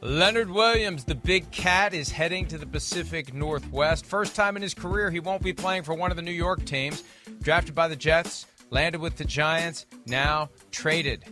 [0.00, 4.06] Leonard Williams, the big cat, is heading to the Pacific Northwest.
[4.06, 6.64] First time in his career he won't be playing for one of the New York
[6.64, 7.02] teams.
[7.42, 11.24] Drafted by the Jets, landed with the Giants, now traded.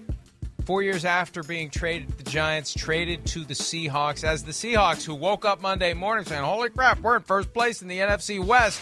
[0.65, 4.24] Four years after being traded the Giants, traded to the Seahawks.
[4.24, 7.83] As the Seahawks, who woke up Monday morning saying, Holy crap, we're in first place
[7.83, 8.80] in the NFC West.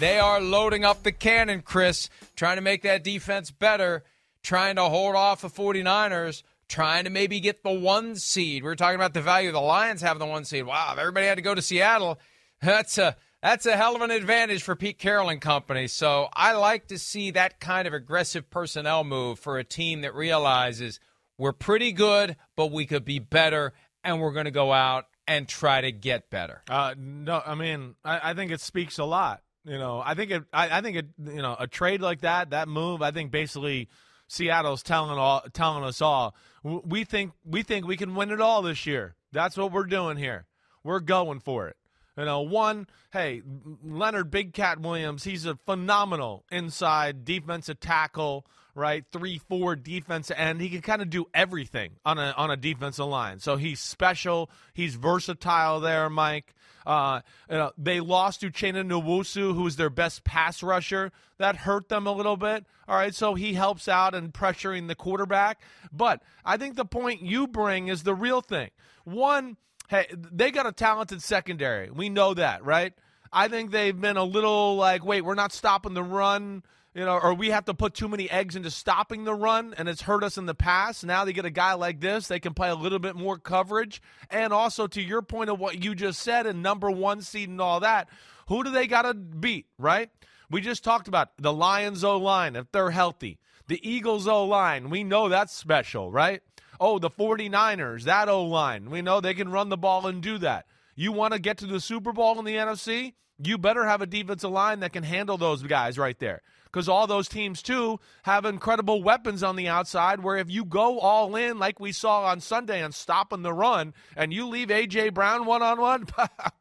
[0.00, 4.04] They are loading up the cannon, Chris, trying to make that defense better,
[4.42, 8.62] trying to hold off the 49ers trying to maybe get the one seed.
[8.62, 10.66] We are talking about the value the Lions having the one seed.
[10.66, 12.18] Wow, if everybody had to go to Seattle,
[12.60, 15.86] that's a that's a hell of an advantage for Pete Carroll and company.
[15.86, 20.14] So I like to see that kind of aggressive personnel move for a team that
[20.14, 20.98] realizes
[21.38, 23.72] we're pretty good, but we could be better,
[24.02, 26.62] and we're going to go out and try to get better.
[26.68, 29.42] Uh, no, I mean, I, I, think it speaks a lot.
[29.64, 30.42] You know, I think it.
[30.52, 31.06] I, I think it.
[31.22, 33.88] You know, a trade like that, that move, I think basically
[34.26, 38.62] Seattle's telling all telling us all we think we think we can win it all
[38.62, 39.14] this year.
[39.32, 40.46] That's what we're doing here.
[40.82, 41.76] We're going for it.
[42.16, 43.42] You know, one, hey,
[43.84, 49.04] Leonard Big Cat Williams, he's a phenomenal inside defensive tackle, right?
[49.12, 50.60] Three, four defense end.
[50.60, 53.38] He can kind of do everything on a on a defensive line.
[53.38, 54.50] So he's special.
[54.74, 56.54] He's versatile there, Mike.
[56.88, 61.12] Uh, you know, they lost to Uchenna Nwosu, who was their best pass rusher.
[61.36, 62.64] That hurt them a little bit.
[62.88, 65.60] All right, so he helps out in pressuring the quarterback.
[65.92, 68.70] But I think the point you bring is the real thing.
[69.04, 71.90] One, hey, they got a talented secondary.
[71.90, 72.94] We know that, right?
[73.30, 76.62] I think they've been a little like, wait, we're not stopping the run
[76.98, 79.88] you know, or we have to put too many eggs into stopping the run, and
[79.88, 81.06] it's hurt us in the past.
[81.06, 84.02] Now they get a guy like this, they can play a little bit more coverage.
[84.30, 87.60] And also, to your point of what you just said, and number one seed and
[87.60, 88.08] all that,
[88.48, 90.10] who do they got to beat, right?
[90.50, 93.38] We just talked about the Lions O line, if they're healthy.
[93.68, 96.42] The Eagles O line, we know that's special, right?
[96.80, 100.36] Oh, the 49ers, that O line, we know they can run the ball and do
[100.38, 100.66] that.
[100.96, 103.12] You want to get to the Super Bowl in the NFC?
[103.40, 107.06] You better have a defensive line that can handle those guys right there because all
[107.06, 111.58] those teams too have incredible weapons on the outside where if you go all in
[111.58, 115.62] like we saw on Sunday and stopping the run and you leave AJ Brown one
[115.62, 116.06] on one,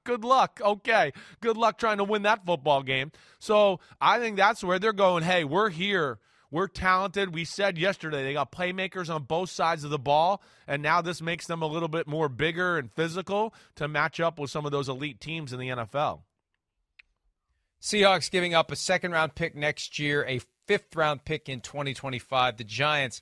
[0.04, 0.60] good luck.
[0.64, 1.12] Okay.
[1.42, 3.12] Good luck trying to win that football game.
[3.40, 6.20] So I think that's where they're going, hey, we're here.
[6.50, 7.34] We're talented.
[7.34, 11.22] We said yesterday they got playmakers on both sides of the ball, and now this
[11.22, 14.72] makes them a little bit more bigger and physical to match up with some of
[14.72, 16.22] those elite teams in the NFL.
[17.82, 22.58] Seahawks giving up a second round pick next year, a fifth round pick in 2025.
[22.58, 23.22] The Giants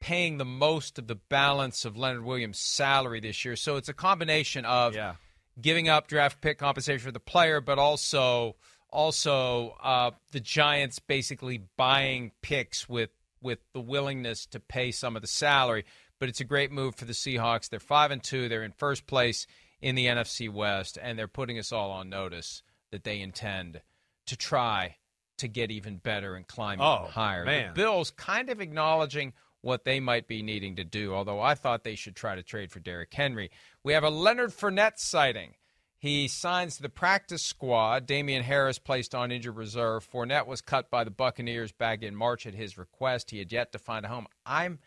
[0.00, 3.56] paying the most of the balance of Leonard Williams' salary this year.
[3.56, 5.14] So it's a combination of yeah.
[5.60, 8.56] giving up draft pick compensation for the player, but also
[8.90, 13.10] also uh, the Giants basically buying picks with
[13.40, 15.84] with the willingness to pay some of the salary.
[16.20, 17.68] But it's a great move for the Seahawks.
[17.68, 18.48] They're five and two.
[18.48, 19.46] They're in first place
[19.80, 23.80] in the NFC West, and they're putting us all on notice that they intend
[24.26, 24.96] to try
[25.38, 27.44] to get even better and climb oh, even higher.
[27.44, 27.68] Man.
[27.68, 31.84] The Bills kind of acknowledging what they might be needing to do, although I thought
[31.84, 33.50] they should try to trade for Derrick Henry.
[33.82, 35.54] We have a Leonard Fournette sighting.
[35.98, 38.04] He signs the practice squad.
[38.04, 40.06] Damien Harris placed on injured reserve.
[40.10, 43.30] Fournette was cut by the Buccaneers back in March at his request.
[43.30, 44.26] He had yet to find a home.
[44.44, 44.80] I'm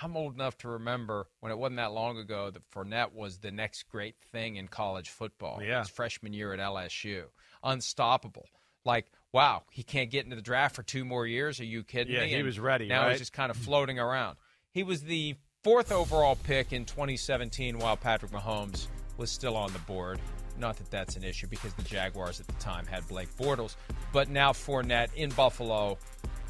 [0.00, 3.50] I'm old enough to remember when it wasn't that long ago that Fournette was the
[3.50, 5.60] next great thing in college football.
[5.62, 5.80] Yeah.
[5.80, 7.24] His freshman year at LSU.
[7.64, 8.46] Unstoppable
[8.88, 11.60] like, wow, he can't get into the draft for two more years.
[11.60, 12.30] Are you kidding yeah, me?
[12.30, 12.88] he and was ready.
[12.88, 13.10] Now right?
[13.10, 14.36] he's just kind of floating around.
[14.72, 19.78] He was the fourth overall pick in 2017 while Patrick Mahomes was still on the
[19.80, 20.18] board.
[20.58, 23.76] Not that that's an issue because the Jaguars at the time had Blake Bortles,
[24.12, 25.98] but now Fournette in Buffalo,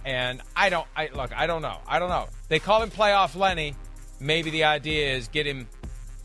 [0.06, 0.86] and I don't.
[0.96, 1.36] I look.
[1.36, 1.76] I don't know.
[1.86, 2.28] I don't know.
[2.48, 3.74] They call him playoff Lenny.
[4.18, 5.68] Maybe the idea is get him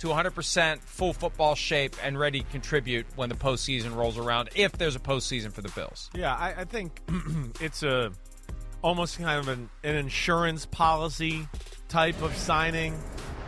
[0.03, 4.73] to 100% full football shape and ready to contribute when the postseason rolls around, if
[4.73, 6.09] there's a postseason for the Bills.
[6.13, 6.99] Yeah, I, I think
[7.61, 8.11] it's a
[8.81, 11.47] almost kind of an, an insurance policy
[11.87, 12.99] type of signing.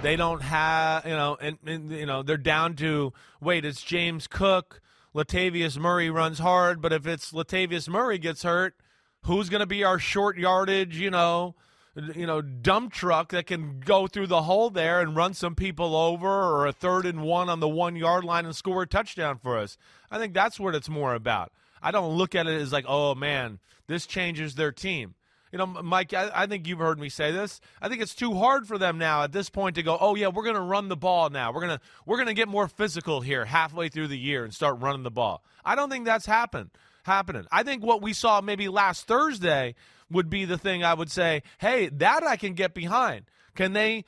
[0.01, 3.65] They don't have, you know, and, and you know they're down to wait.
[3.65, 4.79] It's James Cook.
[5.13, 8.75] Latavius Murray runs hard, but if it's Latavius Murray gets hurt,
[9.23, 11.55] who's going to be our short yardage, you know,
[11.95, 15.95] you know, dump truck that can go through the hole there and run some people
[15.95, 19.37] over or a third and one on the one yard line and score a touchdown
[19.37, 19.77] for us.
[20.11, 21.51] I think that's what it's more about.
[21.81, 25.15] I don't look at it as like, oh man, this changes their team.
[25.51, 27.61] You know, Mike, I, I think you've heard me say this.
[27.81, 30.27] I think it's too hard for them now at this point to go, oh yeah,
[30.27, 31.53] we're to run the ball now.
[31.53, 35.03] We're gonna we're gonna get more physical here halfway through the year and start running
[35.03, 35.43] the ball.
[35.63, 36.71] I don't think that's happened
[37.05, 37.45] happening.
[37.51, 39.75] I think what we saw maybe last Thursday
[40.09, 43.25] would be the thing I would say, hey, that I can get behind.
[43.55, 44.03] Can they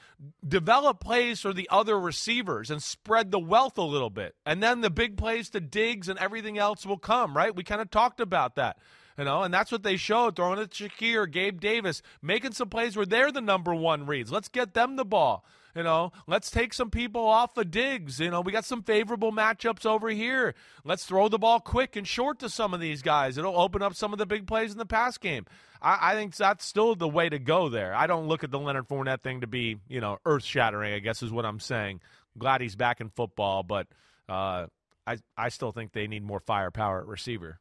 [0.46, 4.36] develop plays for the other receivers and spread the wealth a little bit?
[4.46, 7.56] And then the big plays to Diggs and everything else will come, right?
[7.56, 8.78] We kind of talked about that.
[9.18, 12.70] You know, and that's what they showed, throwing it to Shakir, Gabe Davis, making some
[12.70, 14.32] plays where they're the number one reads.
[14.32, 15.44] Let's get them the ball.
[15.78, 18.20] You know, let's take some people off of Diggs.
[18.20, 20.56] You know, we got some favorable matchups over here.
[20.84, 23.38] Let's throw the ball quick and short to some of these guys.
[23.38, 25.46] It'll open up some of the big plays in the pass game.
[25.80, 27.94] I, I think that's still the way to go there.
[27.94, 31.00] I don't look at the Leonard Fournette thing to be, you know, earth shattering, I
[31.00, 32.02] guess is what I'm saying.
[32.40, 33.86] Glad he's back in football, but
[34.28, 34.66] uh,
[35.06, 37.60] I, I still think they need more firepower at receiver.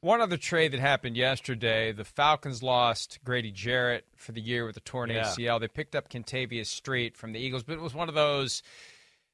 [0.00, 4.76] One other trade that happened yesterday: the Falcons lost Grady Jarrett for the year with
[4.76, 5.24] a torn Yeah.
[5.24, 5.58] ACL.
[5.60, 8.62] They picked up Kentavius Street from the Eagles, but it was one of those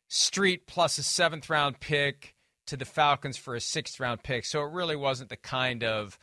[0.09, 2.35] Street plus a seventh round pick
[2.67, 4.45] to the Falcons for a sixth round pick.
[4.45, 6.19] So it really wasn't the kind of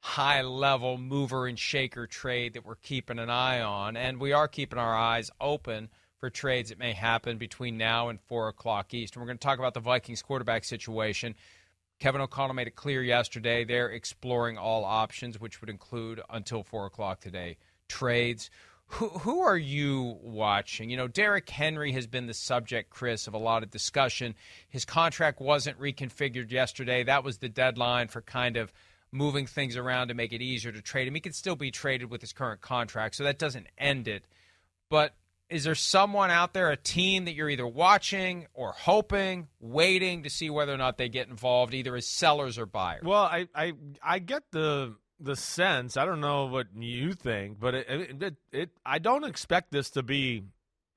[0.00, 4.46] high level mover and shaker trade that we're keeping an eye on, and we are
[4.48, 9.14] keeping our eyes open for trades that may happen between now and four o'clock East.
[9.14, 11.34] And we're going to talk about the Vikings quarterback situation.
[12.00, 16.86] Kevin O'Connell made it clear yesterday they're exploring all options, which would include until four
[16.86, 17.56] o'clock today
[17.88, 18.50] trades.
[18.88, 20.90] Who, who are you watching?
[20.90, 24.34] You know, Derrick Henry has been the subject, Chris, of a lot of discussion.
[24.68, 27.02] His contract wasn't reconfigured yesterday.
[27.02, 28.72] That was the deadline for kind of
[29.10, 31.14] moving things around to make it easier to trade him.
[31.14, 34.24] He could still be traded with his current contract, so that doesn't end it.
[34.90, 35.14] But
[35.54, 40.30] is there someone out there, a team that you're either watching or hoping, waiting to
[40.30, 43.04] see whether or not they get involved, either as sellers or buyers?
[43.04, 45.96] Well, I, I, I get the the sense.
[45.96, 49.90] I don't know what you think, but it, it, it, it I don't expect this
[49.90, 50.42] to be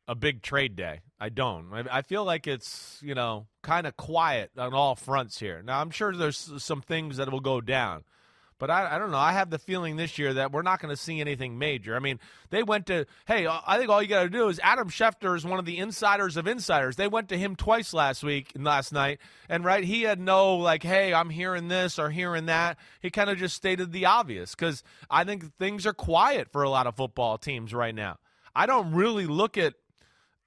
[0.08, 1.02] a big trade day.
[1.20, 1.72] I don't.
[1.72, 5.62] I, I feel like it's you know kind of quiet on all fronts here.
[5.62, 8.06] Now I'm sure there's some things that will go down,
[8.60, 9.18] but I, I don't know.
[9.18, 11.96] I have the feeling this year that we're not going to see anything major.
[11.96, 12.20] I mean,
[12.50, 15.46] they went to hey, I think all you got to do is Adam Schefter is
[15.46, 16.96] one of the insiders of insiders.
[16.96, 19.20] They went to him twice last week and last night,
[19.50, 22.78] and right, he had no like, hey, I'm hearing this or hearing that.
[23.02, 26.70] He kind of just stated the obvious because I think things are quiet for a
[26.70, 28.18] lot of football teams right now.
[28.56, 29.76] I don't really look at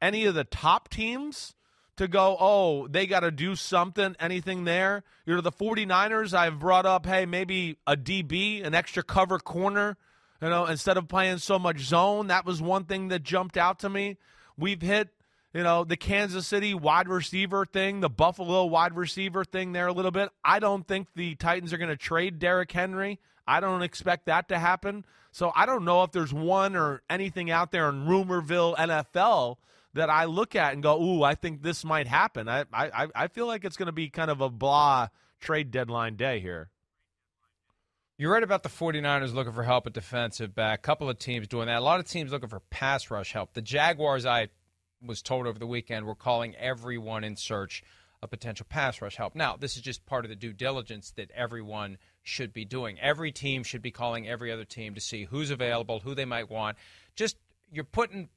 [0.02, 1.54] any of the top teams
[2.00, 5.04] to go, oh, they got to do something, anything there.
[5.26, 9.98] You know, the 49ers, I've brought up, hey, maybe a DB, an extra cover corner,
[10.40, 12.28] you know, instead of playing so much zone.
[12.28, 14.16] That was one thing that jumped out to me.
[14.56, 15.10] We've hit,
[15.52, 19.92] you know, the Kansas City wide receiver thing, the Buffalo wide receiver thing there a
[19.92, 20.30] little bit.
[20.42, 23.18] I don't think the Titans are going to trade Derrick Henry.
[23.46, 25.04] I don't expect that to happen.
[25.32, 29.58] So I don't know if there's one or anything out there in Rumorville NFL
[29.94, 33.28] that I look at and go, "Ooh, I think this might happen." I I I
[33.28, 35.08] feel like it's going to be kind of a blah
[35.40, 36.70] trade deadline day here.
[38.18, 40.80] You're right about the 49ers looking for help at defensive back.
[40.80, 41.78] A couple of teams doing that.
[41.78, 43.54] A lot of teams looking for pass rush help.
[43.54, 44.48] The Jaguars, I
[45.02, 47.82] was told over the weekend, were calling everyone in search
[48.22, 49.34] of potential pass rush help.
[49.34, 53.00] Now, this is just part of the due diligence that everyone should be doing.
[53.00, 56.50] Every team should be calling every other team to see who's available, who they might
[56.50, 56.76] want.
[57.16, 57.38] Just
[57.72, 58.28] you're putting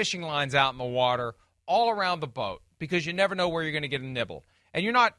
[0.00, 1.34] fishing lines out in the water
[1.66, 4.46] all around the boat because you never know where you're going to get a nibble.
[4.72, 5.14] And you're not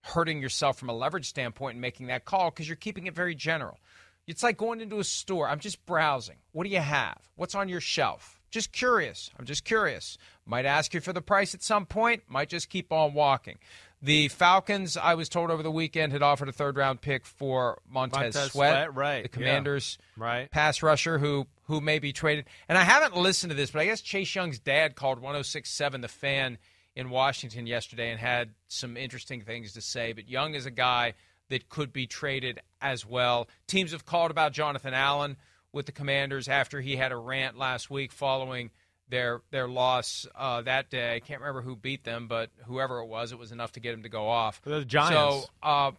[0.00, 3.36] hurting yourself from a leverage standpoint and making that call because you're keeping it very
[3.36, 3.78] general.
[4.26, 5.48] It's like going into a store.
[5.48, 6.38] I'm just browsing.
[6.50, 7.18] What do you have?
[7.36, 8.40] What's on your shelf?
[8.50, 9.30] Just curious.
[9.38, 10.18] I'm just curious.
[10.44, 12.24] Might ask you for the price at some point.
[12.26, 13.58] Might just keep on walking.
[14.02, 17.80] The Falcons, I was told over the weekend, had offered a third round pick for
[17.88, 19.32] Montez, Montez Sweat, Sweat, right, The yeah.
[19.46, 20.50] Commanders Right.
[20.50, 22.44] pass rusher who who may be traded.
[22.68, 26.08] And I haven't listened to this, but I guess Chase Young's dad called 1067 the
[26.08, 26.58] fan
[26.94, 30.12] in Washington yesterday and had some interesting things to say.
[30.12, 31.14] But Young is a guy
[31.48, 33.48] that could be traded as well.
[33.66, 35.36] Teams have called about Jonathan Allen
[35.72, 38.70] with the Commanders after he had a rant last week following
[39.08, 41.14] their their loss uh, that day.
[41.14, 43.94] I can't remember who beat them, but whoever it was, it was enough to get
[43.94, 44.60] him to go off.
[44.62, 45.14] The Giants.
[45.14, 45.92] So, uh,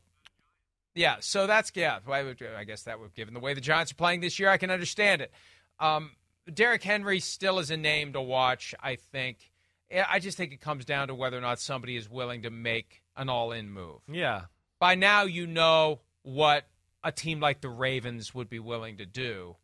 [0.96, 2.00] yeah, so that's yeah.
[2.08, 4.72] I guess that would, given the way the Giants are playing this year, I can
[4.72, 5.32] understand it.
[5.80, 6.12] Um,
[6.52, 8.74] Derrick Henry still is a name to watch.
[8.82, 9.52] I think.
[9.90, 13.04] I just think it comes down to whether or not somebody is willing to make
[13.16, 14.02] an all-in move.
[14.12, 14.42] yeah.
[14.80, 16.68] By now, you know what
[17.04, 19.56] a team like the Ravens would be willing to do,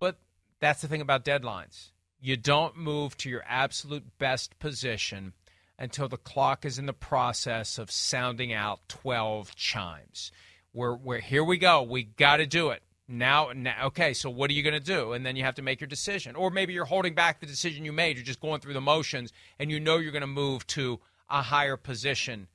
[0.00, 0.18] but
[0.60, 1.90] that's the thing about deadlines.
[2.20, 5.32] You don't move to your absolute best position
[5.78, 10.32] until the clock is in the process of sounding out 12 chimes.
[10.72, 11.82] We're, we're here we go.
[11.82, 12.82] We got to do it.
[13.08, 15.12] Now, now, okay, so what are you going to do?
[15.12, 16.34] And then you have to make your decision.
[16.34, 18.16] Or maybe you're holding back the decision you made.
[18.16, 21.42] You're just going through the motions and you know you're going to move to a
[21.42, 22.48] higher position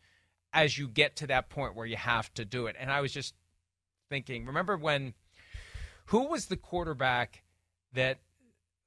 [0.53, 2.75] as you get to that point where you have to do it.
[2.77, 3.33] And I was just
[4.09, 5.13] thinking, remember when
[6.07, 7.43] who was the quarterback
[7.93, 8.19] that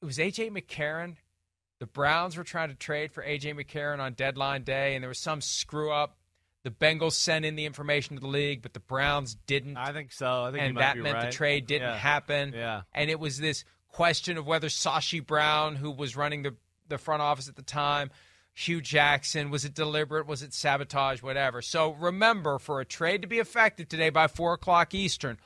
[0.04, 1.16] it was AJ McCarron.
[1.80, 5.18] The Browns were trying to trade for AJ McCarron on deadline day, and there was
[5.18, 6.18] some screw up.
[6.62, 9.78] The Bengals sent in the information to the league, but the Browns didn't.
[9.78, 10.44] I think so.
[10.44, 11.26] I think and that meant right.
[11.26, 11.96] the trade didn't yeah.
[11.96, 12.52] happen.
[12.54, 12.82] Yeah.
[12.92, 16.54] And it was this question of whether Sashi Brown, who was running the,
[16.88, 18.11] the front office at the time,
[18.52, 20.26] Hue Jackson, was it deliberate?
[20.26, 21.23] Was it sabotage?
[21.23, 21.62] Whatever.
[21.62, 25.38] So remember, for a trade to be effective today by 4 o'clock Eastern,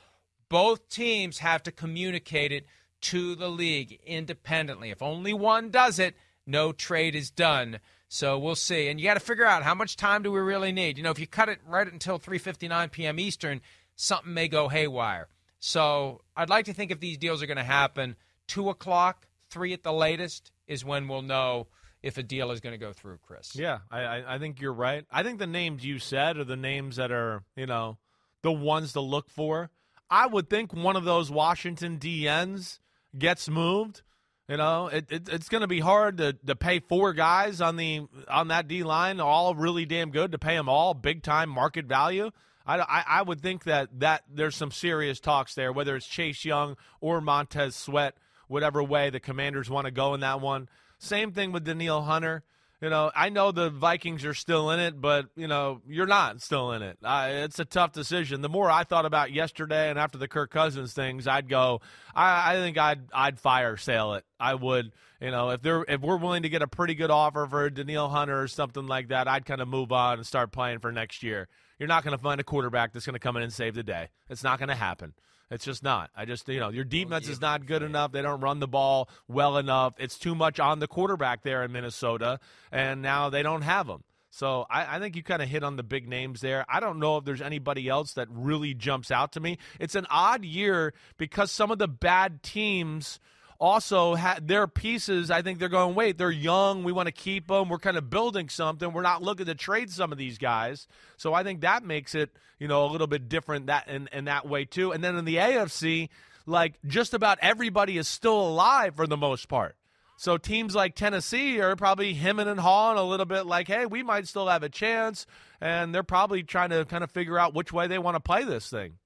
[0.49, 2.65] both teams have to communicate it
[3.01, 4.89] to the league independently.
[4.89, 6.15] If only one does it,
[6.45, 7.79] no trade is done.
[8.07, 8.87] So we'll see.
[8.87, 10.97] And you got to figure out how much time do we really need.
[10.97, 13.19] You know, if you cut it right until 3:59 p.m.
[13.19, 13.61] Eastern,
[13.95, 15.27] something may go haywire.
[15.59, 18.15] So I'd like to think if these deals are going to happen,
[18.47, 21.67] two o'clock, three at the latest, is when we'll know
[22.01, 23.19] if a deal is going to go through.
[23.21, 23.55] Chris.
[23.55, 25.05] Yeah, I, I think you're right.
[25.11, 27.97] I think the names you said are the names that are you know
[28.41, 29.69] the ones to look for.
[30.09, 32.79] I would think one of those Washington DNs
[33.17, 34.01] gets moved.
[34.47, 37.75] You know, it, it, it's going to be hard to, to pay four guys on
[37.75, 41.49] the on that D line, all really damn good to pay them all big time
[41.49, 42.31] market value.
[42.65, 46.45] I, I, I, would think that, that there's some serious talks there, whether it's Chase
[46.45, 48.15] Young or Montez Sweat,
[48.47, 50.69] whatever way the Commanders want to go in that one.
[50.99, 52.43] Same thing with Danielle Hunter.
[52.81, 56.41] You know, I know the Vikings are still in it, but you know you're not
[56.41, 56.97] still in it.
[57.03, 58.41] It's a tough decision.
[58.41, 61.81] The more I thought about yesterday and after the Kirk Cousins things, I'd go.
[62.15, 64.23] I, I think I'd I'd fire sale it.
[64.39, 64.93] I would.
[65.19, 68.07] You know, if they're if we're willing to get a pretty good offer for Danielle
[68.07, 71.21] Hunter or something like that, I'd kind of move on and start playing for next
[71.21, 71.49] year.
[71.79, 73.83] You're not going to find a quarterback that's going to come in and save the
[73.83, 74.09] day.
[74.29, 75.13] It's not going to happen.
[75.51, 76.11] It's just not.
[76.15, 78.11] I just, you know, your defense is not good enough.
[78.11, 79.95] They don't run the ball well enough.
[79.97, 82.39] It's too much on the quarterback there in Minnesota,
[82.71, 84.03] and now they don't have them.
[84.29, 86.65] So I, I think you kind of hit on the big names there.
[86.69, 89.57] I don't know if there's anybody else that really jumps out to me.
[89.79, 93.19] It's an odd year because some of the bad teams–
[93.59, 95.29] also ha- their pieces.
[95.29, 96.83] I think they're going, wait, they're young.
[96.83, 97.69] We want to keep them.
[97.69, 98.93] We're kind of building something.
[98.93, 100.87] We're not looking to trade some of these guys.
[101.17, 104.25] So I think that makes it, you know, a little bit different that in, in
[104.25, 104.91] that way too.
[104.91, 106.09] And then in the AFC,
[106.45, 109.75] like just about everybody is still alive for the most part.
[110.17, 114.03] So teams like Tennessee are probably hemming and hawing a little bit like, hey, we
[114.03, 115.25] might still have a chance.
[115.61, 118.43] And they're probably trying to kind of figure out which way they want to play
[118.43, 118.97] this thing.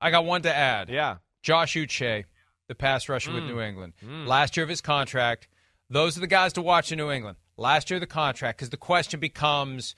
[0.00, 0.88] I got one to add.
[0.88, 1.18] Yeah.
[1.42, 2.24] Josh Uche
[2.68, 3.34] the pass rusher mm.
[3.34, 3.94] with New England.
[4.04, 4.26] Mm.
[4.26, 5.48] Last year of his contract.
[5.90, 7.38] Those are the guys to watch in New England.
[7.56, 9.94] Last year of the contract, because the question becomes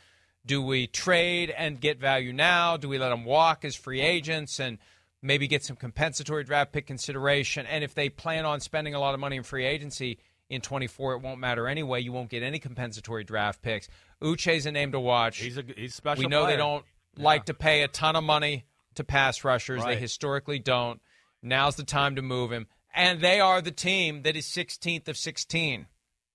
[0.46, 2.76] do we trade and get value now?
[2.76, 4.78] Do we let them walk as free agents and
[5.20, 7.66] maybe get some compensatory draft pick consideration?
[7.66, 11.14] And if they plan on spending a lot of money in free agency in 24,
[11.14, 12.00] it won't matter anyway.
[12.00, 13.88] You won't get any compensatory draft picks.
[14.22, 15.38] Uche's a name to watch.
[15.38, 16.24] He's a he's special.
[16.24, 16.56] We know player.
[16.56, 16.84] they don't
[17.16, 17.24] yeah.
[17.24, 19.82] like to pay a ton of money to pass rushers.
[19.82, 19.94] Right.
[19.94, 21.00] They historically don't.
[21.42, 22.66] Now's the time to move him.
[22.94, 25.86] And they are the team that is 16th of 16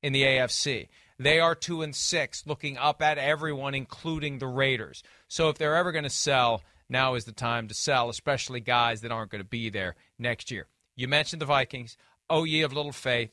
[0.02, 0.88] in the AFC.
[1.18, 5.04] They are 2 and 6, looking up at everyone, including the Raiders.
[5.28, 9.02] So if they're ever going to sell, now is the time to sell, especially guys
[9.02, 10.68] that aren't going to be there next year.
[10.96, 11.98] You mentioned the Vikings.
[12.30, 13.32] Oh, ye of little faith.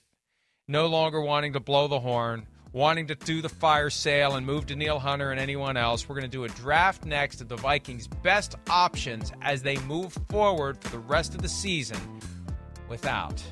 [0.68, 4.66] No longer wanting to blow the horn, wanting to do the fire sale and move
[4.66, 6.08] Danielle Hunter and anyone else.
[6.08, 10.16] We're going to do a draft next of the Vikings' best options as they move
[10.30, 11.98] forward for the rest of the season
[12.88, 13.42] without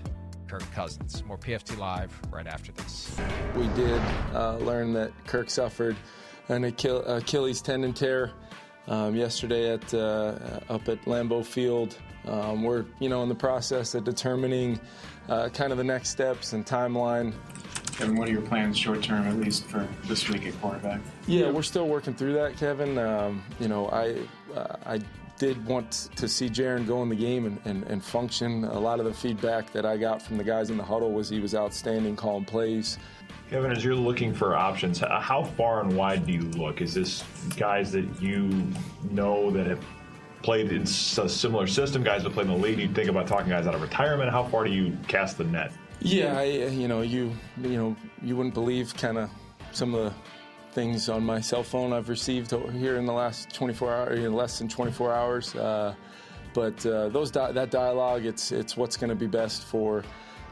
[0.48, 1.22] Kirk Cousins.
[1.24, 3.14] More PFT Live right after this.
[3.54, 4.00] We did
[4.34, 5.96] uh, learn that Kirk suffered
[6.48, 8.32] an Achille- Achilles tendon tear
[8.88, 11.96] um, yesterday at uh, up at Lambeau Field.
[12.26, 14.80] Um, we're you know in the process of determining
[15.28, 17.32] uh, kind of the next steps and timeline.
[18.00, 21.02] Kevin, what are your plans short term, at least for this week at quarterback?
[21.26, 22.96] Yeah, we're still working through that, Kevin.
[22.96, 24.16] Um, you know, I
[24.56, 25.00] uh, I
[25.36, 28.64] did want to see Jaren go in the game and, and, and, function.
[28.64, 31.28] A lot of the feedback that I got from the guys in the huddle was
[31.28, 32.98] he was outstanding calling plays.
[33.50, 36.80] Kevin, as you're looking for options, how far and wide do you look?
[36.80, 37.22] Is this
[37.56, 38.66] guys that you
[39.10, 39.84] know that have
[40.42, 42.76] played in a similar system, guys that play in the league?
[42.76, 44.30] Do You think about talking guys out of retirement.
[44.30, 45.72] How far do you cast the net?
[46.00, 49.30] Yeah, I, you know, you you know, you wouldn't believe kind of
[49.72, 50.14] some of the
[50.72, 54.58] things on my cell phone I've received here in the last 24 hours, in less
[54.58, 55.54] than 24 hours.
[55.54, 55.94] Uh,
[56.54, 60.02] but uh, those di- that dialogue, it's it's what's going to be best for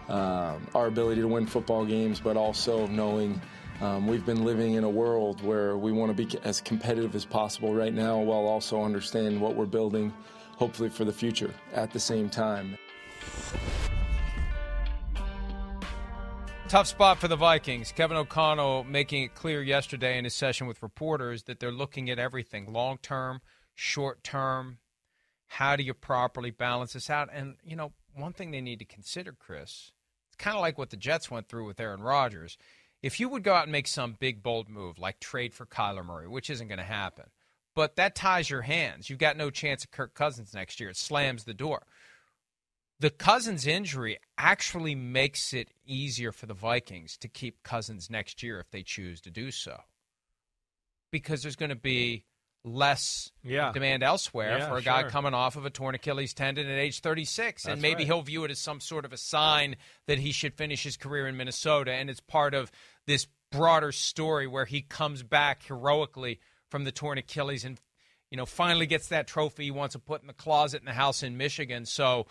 [0.09, 3.41] um, our ability to win football games, but also knowing
[3.81, 7.25] um, we've been living in a world where we want to be as competitive as
[7.25, 10.13] possible right now, while also understanding what we're building,
[10.57, 12.77] hopefully for the future at the same time.
[16.69, 17.93] Tough spot for the Vikings.
[17.93, 22.19] Kevin O'Connell making it clear yesterday in his session with reporters that they're looking at
[22.19, 23.41] everything long term,
[23.75, 24.77] short term.
[25.47, 27.31] How do you properly balance this out?
[27.33, 29.93] And, you know, one thing they need to consider, Chris,
[30.29, 32.59] it's kind of like what the Jets went through with Aaron Rodgers.
[33.03, 36.05] If you would go out and make some big bold move like trade for Kyler
[36.05, 37.31] Murray, which isn't going to happen,
[37.75, 39.09] but that ties your hands.
[39.09, 40.91] You've got no chance of Kirk Cousins next year.
[40.91, 41.87] It slams the door.
[43.01, 48.59] The Cousins injury actually makes it easier for the Vikings to keep Cousins next year
[48.59, 49.81] if they choose to do so.
[51.11, 52.25] Because there's going to be
[52.65, 53.73] less Yeah.
[53.73, 55.11] demand elsewhere Yeah, for a guy sure.
[55.11, 57.65] coming off of a torn Achilles tendon at age 36.
[57.67, 58.07] and maybe right.
[58.07, 59.77] he'll view it as some sort of a sign
[60.07, 61.93] that he should finish his career in Minnesota.
[61.93, 62.71] And it's part of
[63.07, 67.81] this broader story where he comes back heroically from the torn Achilles and,
[68.31, 70.93] you know, finally gets that trophy he wants to put in the closet in the
[70.93, 71.87] house in Michigan.
[71.87, 72.27] So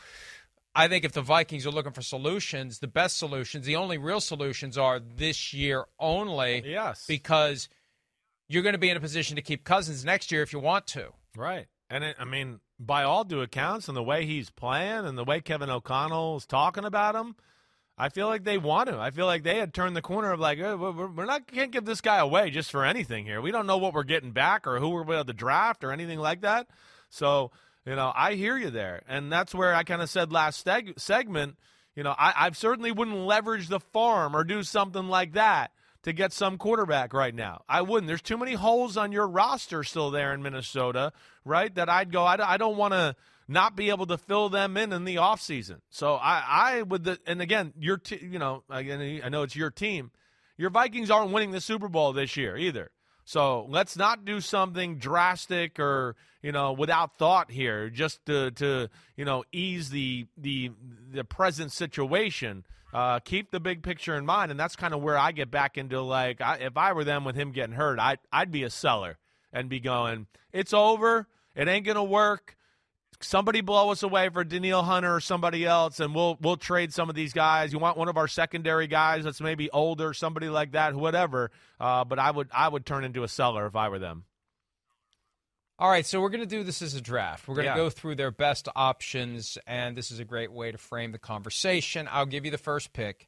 [0.77, 4.21] I think if the Vikings are looking for solutions, the best solutions, the only real
[4.21, 6.61] solutions are this year only.
[6.63, 7.05] Yes.
[7.07, 7.67] Because
[8.47, 10.85] you're going to be in a position to keep Cousins next year if you want
[10.87, 11.13] to.
[11.35, 11.65] Right.
[11.89, 15.23] And it, I mean, by all due accounts, and the way he's playing, and the
[15.23, 17.35] way Kevin O'Connell's talking about him,
[17.97, 18.99] I feel like they want him.
[18.99, 21.71] I feel like they had turned the corner of like, "Eh, we're we're not can't
[21.71, 23.41] give this guy away just for anything here.
[23.41, 26.19] We don't know what we're getting back or who we're going to draft or anything
[26.19, 26.67] like that.
[27.09, 27.51] So
[27.87, 30.99] you know, I hear you there, and that's where I kind of said last seg-
[30.99, 31.55] segment.
[31.95, 35.71] You know, I, I certainly wouldn't leverage the farm or do something like that
[36.03, 37.63] to get some quarterback right now.
[37.67, 38.07] I wouldn't.
[38.07, 41.13] There's too many holes on your roster still there in Minnesota,
[41.45, 41.73] right?
[41.75, 43.15] That I'd go, I, I don't want to
[43.47, 45.79] not be able to fill them in in the offseason.
[45.89, 49.55] So I, I would, the, and again, your, t- you know, again, I know it's
[49.55, 50.11] your team.
[50.57, 52.91] Your Vikings aren't winning the Super Bowl this year either.
[53.27, 58.89] So let's not do something drastic or you know without thought here, just to, to
[59.17, 60.71] you know ease the the
[61.11, 62.63] the present situation.
[62.93, 65.77] Uh, keep the big picture in mind, and that's kind of where I get back
[65.77, 68.69] into like, I, if I were them with him getting hurt, I I'd be a
[68.69, 69.17] seller
[69.51, 72.55] and be going, it's over, it ain't gonna work.
[73.19, 77.09] Somebody blow us away for Danielle Hunter or somebody else, and we'll we'll trade some
[77.09, 77.73] of these guys.
[77.73, 81.49] You want one of our secondary guys that's maybe older, somebody like that, whatever.
[81.79, 84.25] Uh, but I would I would turn into a seller if I were them.
[85.79, 87.47] All right, so we're going to do this as a draft.
[87.47, 87.75] We're going to Yeah.
[87.77, 92.07] go through their best options, and this is a great way to frame the conversation.
[92.11, 93.27] I'll give you the first pick.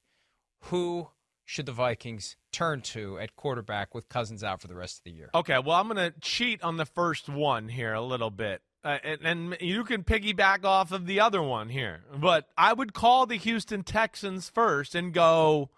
[0.66, 1.10] Who
[1.46, 5.12] should the Vikings turn to at quarterback with Cousins out for the rest of the
[5.12, 5.30] year?
[5.36, 8.64] Okay, well, I'm going to cheat on the first one here a little bit.
[8.84, 12.02] Uh, and, and you can piggyback off of the other one here.
[12.16, 15.70] But I would call the Houston Texans first and go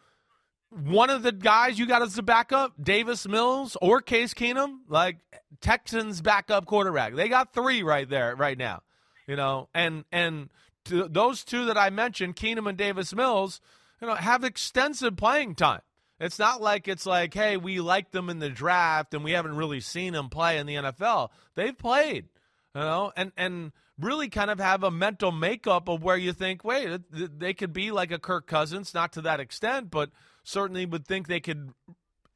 [0.70, 5.18] one of the guys you got as a backup, Davis Mills or Case Keenum, like
[5.60, 7.16] Texans backup quarterback.
[7.16, 8.84] They got three right there right now.
[9.28, 10.50] You know, and and
[10.86, 13.62] those two that I mentioned, Keenum and Davis Mills,
[14.02, 15.82] you know, have extensive playing time.
[16.20, 19.56] It's not like it's like, hey, we liked them in the draft and we haven't
[19.56, 21.30] really seen them play in the NFL.
[21.56, 22.30] They've played,
[22.76, 26.64] you know, and and really kind of have a mental makeup of where you think,
[26.64, 30.10] wait, they could be like a Kirk Cousins, not to that extent, but
[30.44, 31.72] certainly would think they could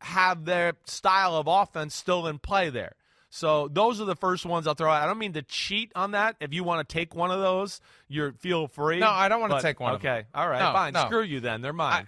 [0.01, 2.93] have their style of offense still in play there.
[3.31, 5.01] So those are the first ones I'll throw out.
[5.03, 6.37] I don't mean to cheat on that.
[6.39, 8.99] If you want to take one of those, you're feel free.
[8.99, 10.09] No, I don't want to take one of them.
[10.09, 10.93] Okay, all right, No, fine.
[10.93, 11.05] no.
[11.07, 11.61] Screw you then.
[11.61, 12.07] They're mine.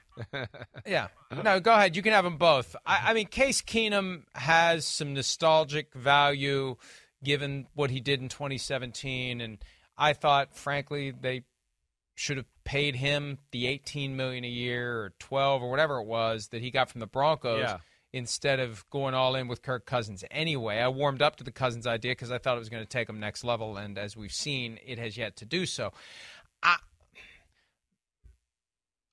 [0.85, 1.07] Yeah.
[1.43, 1.95] No, go ahead.
[1.97, 2.75] You can have them both.
[2.85, 6.77] I, I mean, Case Keenum has some nostalgic value
[7.23, 9.57] given what he did in 2017, and
[9.97, 11.43] I thought, frankly, they
[12.15, 16.47] should have paid him the 18 million a year or 12 or whatever it was
[16.47, 17.59] that he got from the Broncos.
[17.59, 17.77] Yeah.
[18.13, 21.85] Instead of going all in with Kirk Cousins anyway, I warmed up to the Cousins
[21.85, 24.31] idea because I thought it was going to take him next level, and as we've
[24.31, 25.91] seen, it has yet to do so.
[26.63, 26.77] I,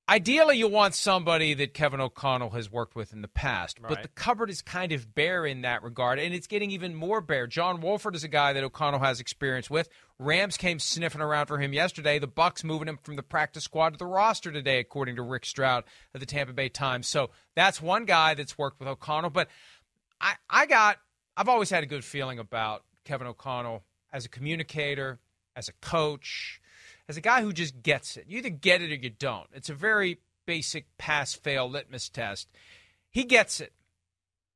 [0.06, 4.08] Ideally, you want somebody that Kevin O'Connell has worked with in the past, but the
[4.08, 7.46] cupboard is kind of bare in that regard, and it's getting even more bare.
[7.46, 9.88] John Wolford is a guy that O'Connell has experience with.
[10.18, 12.18] Rams came sniffing around for him yesterday.
[12.18, 15.46] The Bucs moving him from the practice squad to the roster today, according to Rick
[15.46, 17.06] Stroud of the Tampa Bay Times.
[17.06, 19.30] So that's one guy that's worked with O'Connell.
[19.30, 19.48] But
[20.20, 20.98] I, I got,
[21.34, 25.18] I've always had a good feeling about Kevin O'Connell as a communicator,
[25.56, 26.60] as a coach
[27.08, 28.26] as a guy who just gets it.
[28.28, 29.48] You either get it or you don't.
[29.52, 32.48] It's a very basic pass fail litmus test.
[33.10, 33.72] He gets it.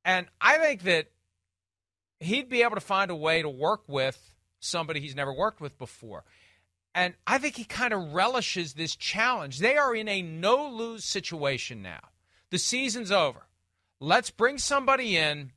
[0.03, 1.11] And I think that
[2.19, 5.77] he'd be able to find a way to work with somebody he's never worked with
[5.77, 6.23] before.
[6.95, 9.59] And I think he kind of relishes this challenge.
[9.59, 12.01] They are in a no lose situation now.
[12.49, 13.45] The season's over.
[13.99, 15.51] Let's bring somebody in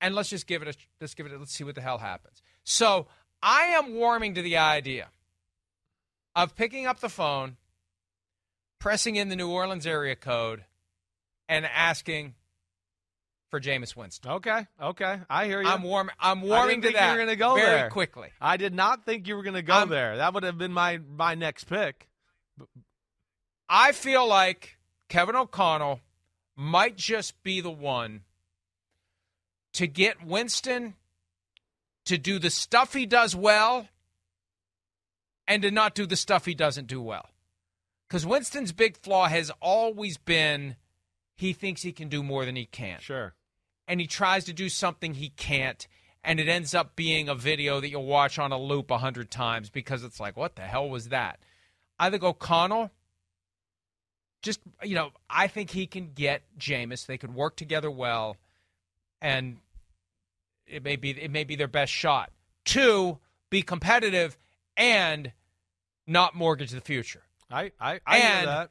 [0.00, 1.98] and let's just give it a let's give it a, let's see what the hell
[1.98, 2.42] happens.
[2.62, 3.06] So
[3.42, 5.08] I am warming to the idea
[6.34, 7.56] of picking up the phone,
[8.78, 10.64] pressing in the New Orleans area code,
[11.48, 12.34] and asking
[13.50, 14.32] for Jameis Winston.
[14.32, 15.20] okay, okay.
[15.30, 15.68] I hear you.
[15.68, 16.10] I'm warm.
[16.18, 17.90] I'm I warming didn't to think that you were gonna go very there.
[17.90, 18.28] quickly.
[18.40, 20.16] I did not think you were going to go I'm- there.
[20.16, 22.08] That would have been my my next pick.
[23.68, 24.76] I feel like
[25.08, 26.00] Kevin O'Connell
[26.56, 28.22] might just be the one
[29.74, 30.94] to get Winston
[32.06, 33.88] to do the stuff he does well
[35.46, 37.30] and to not do the stuff he doesn't do well.
[38.08, 40.76] Because Winston's big flaw has always been
[41.36, 43.00] he thinks he can do more than he can.
[43.00, 43.34] Sure.
[43.88, 45.86] And he tries to do something he can't.
[46.22, 49.30] And it ends up being a video that you'll watch on a loop a hundred
[49.30, 51.40] times because it's like, what the hell was that?
[51.98, 52.90] I think O'Connell,
[54.42, 57.06] just, you know, I think he can get Jameis.
[57.06, 58.36] They could work together well.
[59.20, 59.58] And
[60.66, 62.30] it may be it may be their best shot.
[62.64, 63.18] Two,
[63.50, 64.38] be competitive
[64.76, 65.32] and
[66.06, 67.22] not mortgage the future.
[67.50, 68.70] I I, I and hear that.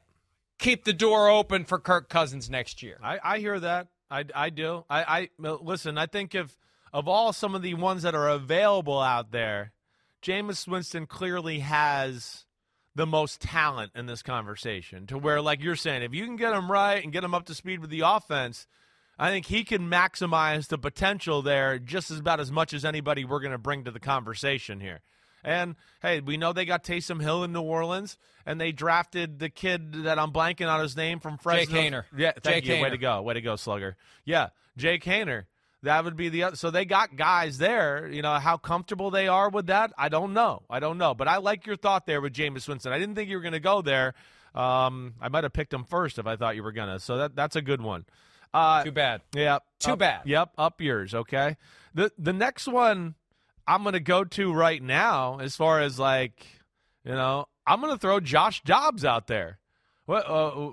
[0.58, 2.98] Keep the door open for Kirk Cousins next year.
[3.02, 3.88] I, I hear that.
[4.10, 4.84] I, I do.
[4.88, 5.98] I, I listen.
[5.98, 6.56] I think if
[6.92, 9.72] of all some of the ones that are available out there,
[10.22, 12.46] Jameis Winston clearly has
[12.94, 15.06] the most talent in this conversation.
[15.08, 17.46] To where, like you're saying, if you can get him right and get him up
[17.46, 18.68] to speed with the offense,
[19.18, 23.24] I think he can maximize the potential there just as about as much as anybody
[23.24, 25.00] we're going to bring to the conversation here.
[25.44, 29.50] And hey, we know they got Taysom Hill in New Orleans, and they drafted the
[29.50, 31.66] kid that I'm blanking on his name from Fresno.
[31.74, 32.04] Jake Haener.
[32.16, 32.74] Yeah, thank Jake you.
[32.74, 32.82] Haener.
[32.82, 33.22] Way to go.
[33.22, 33.96] Way to go, Slugger.
[34.24, 35.44] Yeah, Jake Haener.
[35.82, 36.56] That would be the other.
[36.56, 38.08] So they got guys there.
[38.10, 39.92] You know how comfortable they are with that.
[39.98, 40.62] I don't know.
[40.70, 41.14] I don't know.
[41.14, 42.90] But I like your thought there with Jameis Winston.
[42.90, 44.14] I didn't think you were going to go there.
[44.54, 47.00] Um, I might have picked him first if I thought you were gonna.
[47.00, 48.06] So that that's a good one.
[48.54, 49.20] Uh, Too bad.
[49.34, 49.58] yeah.
[49.80, 50.22] Too up- bad.
[50.24, 50.52] Yep.
[50.56, 51.14] Up yours.
[51.14, 51.56] Okay.
[51.92, 53.14] The the next one
[53.66, 56.46] I'm going to go to right now, as far as like,
[57.04, 59.58] you know, I'm going to throw Josh Dobbs out there.
[60.06, 60.24] Well,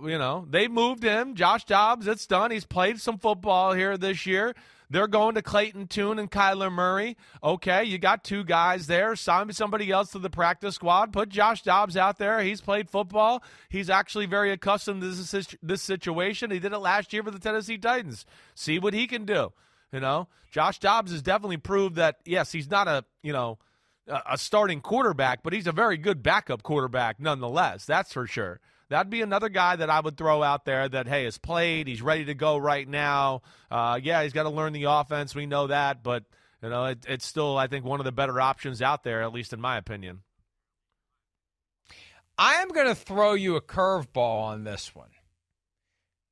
[0.03, 1.35] uh, you know, they moved him.
[1.35, 2.51] Josh Dobbs, it's done.
[2.51, 4.53] He's played some football here this year.
[4.89, 7.15] They're going to Clayton Tune and Kyler Murray.
[7.41, 9.15] Okay, you got two guys there.
[9.15, 11.13] Sign somebody else to the practice squad.
[11.13, 12.41] Put Josh Dobbs out there.
[12.41, 13.41] He's played football.
[13.69, 16.51] He's actually very accustomed to this, this situation.
[16.51, 18.25] He did it last year for the Tennessee Titans.
[18.53, 19.53] See what he can do.
[19.91, 22.17] You know, Josh Dobbs has definitely proved that.
[22.25, 23.59] Yes, he's not a you know
[24.07, 27.85] a starting quarterback, but he's a very good backup quarterback nonetheless.
[27.85, 28.59] That's for sure.
[28.89, 32.01] That'd be another guy that I would throw out there that hey has played, he's
[32.01, 33.41] ready to go right now.
[33.69, 35.33] Uh, yeah, he's got to learn the offense.
[35.33, 36.23] We know that, but
[36.61, 39.33] you know it, it's still I think one of the better options out there, at
[39.33, 40.21] least in my opinion.
[42.37, 45.09] I am going to throw you a curveball on this one.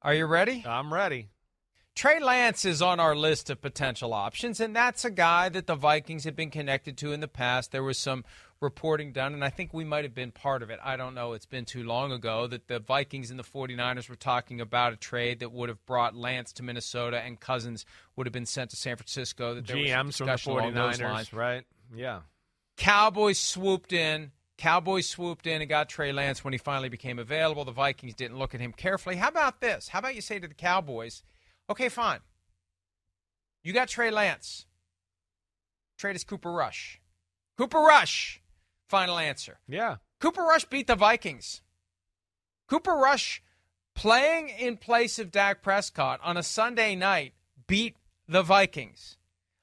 [0.01, 0.63] Are you ready?
[0.65, 1.29] I'm ready.
[1.99, 5.75] Trey Lance is on our list of potential options, and that's a guy that the
[5.75, 7.73] Vikings have been connected to in the past.
[7.73, 8.23] There was some
[8.61, 10.79] reporting done, and I think we might have been part of it.
[10.81, 11.33] I don't know.
[11.33, 14.95] It's been too long ago that the Vikings and the 49ers were talking about a
[14.95, 17.85] trade that would have brought Lance to Minnesota and Cousins
[18.15, 19.55] would have been sent to San Francisco.
[19.55, 21.33] That there was GMs from the those 49ers, lines.
[21.33, 21.65] right?
[21.93, 22.21] Yeah.
[22.77, 24.31] Cowboys swooped in.
[24.57, 27.65] Cowboys swooped in and got Trey Lance when he finally became available.
[27.65, 29.17] The Vikings didn't look at him carefully.
[29.17, 29.89] How about this?
[29.89, 31.23] How about you say to the Cowboys,
[31.69, 32.19] okay, fine.
[33.63, 34.65] You got Trey Lance.
[35.97, 36.99] Trade us Cooper Rush.
[37.57, 38.41] Cooper Rush.
[38.87, 39.59] Final answer.
[39.67, 39.97] Yeah.
[40.19, 41.61] Cooper Rush beat the Vikings.
[42.67, 43.41] Cooper Rush
[43.95, 47.33] playing in place of Dak Prescott on a Sunday night
[47.67, 49.17] beat the Vikings.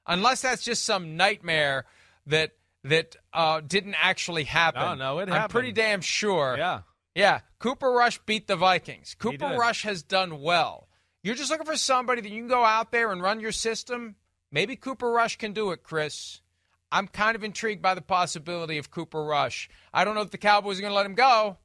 [0.05, 1.85] Unless that's just some nightmare
[2.27, 2.51] that
[2.83, 4.81] that uh, didn't actually happen.
[4.81, 5.43] No, no, it happened.
[5.43, 6.55] I'm pretty damn sure.
[6.57, 6.81] Yeah.
[7.15, 9.15] Yeah, Cooper Rush beat the Vikings.
[9.17, 9.55] Cooper.
[9.57, 10.86] Rush has done well.
[11.23, 14.15] You're just looking for somebody that you can go out there and run your system.
[14.51, 16.41] Maybe Cooper Rush can do it, Chris.
[16.91, 19.69] I'm kind of intrigued by the possibility of Cooper Rush.
[19.93, 21.57] I don't know if the Cowboys are going to let him go,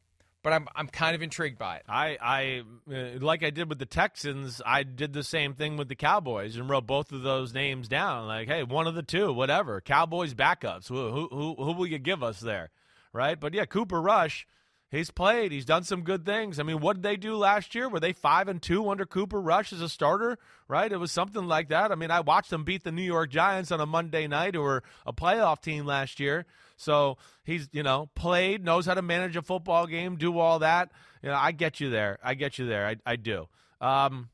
[0.42, 1.84] but I'm I'm kind of intrigued by it.
[1.88, 2.62] I, I
[2.92, 4.60] uh, like I did with the Texans.
[4.66, 8.26] I did the same thing with the Cowboys and wrote both of those names down.
[8.26, 9.80] Like, hey, one of the two, whatever.
[9.80, 10.88] Cowboys backups.
[10.88, 12.70] Who who who, who will you give us there,
[13.12, 13.38] right?
[13.38, 14.46] But yeah, Cooper Rush.
[14.92, 15.52] He's played.
[15.52, 16.60] He's done some good things.
[16.60, 17.88] I mean, what did they do last year?
[17.88, 20.38] Were they five and two under Cooper Rush as a starter?
[20.68, 20.92] Right?
[20.92, 21.90] It was something like that.
[21.90, 24.60] I mean, I watched them beat the New York Giants on a Monday night, who
[24.60, 26.44] were a playoff team last year.
[26.76, 30.92] So he's, you know, played, knows how to manage a football game, do all that.
[31.22, 32.18] You know, I get you there.
[32.22, 32.86] I get you there.
[32.86, 33.48] I, I do.
[33.80, 34.28] Um,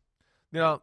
[0.51, 0.83] you know,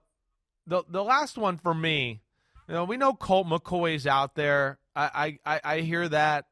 [0.68, 2.22] the the last one for me,
[2.70, 4.80] you know, we know Colt McCoy's out there.
[4.96, 6.46] I I, I, I hear that.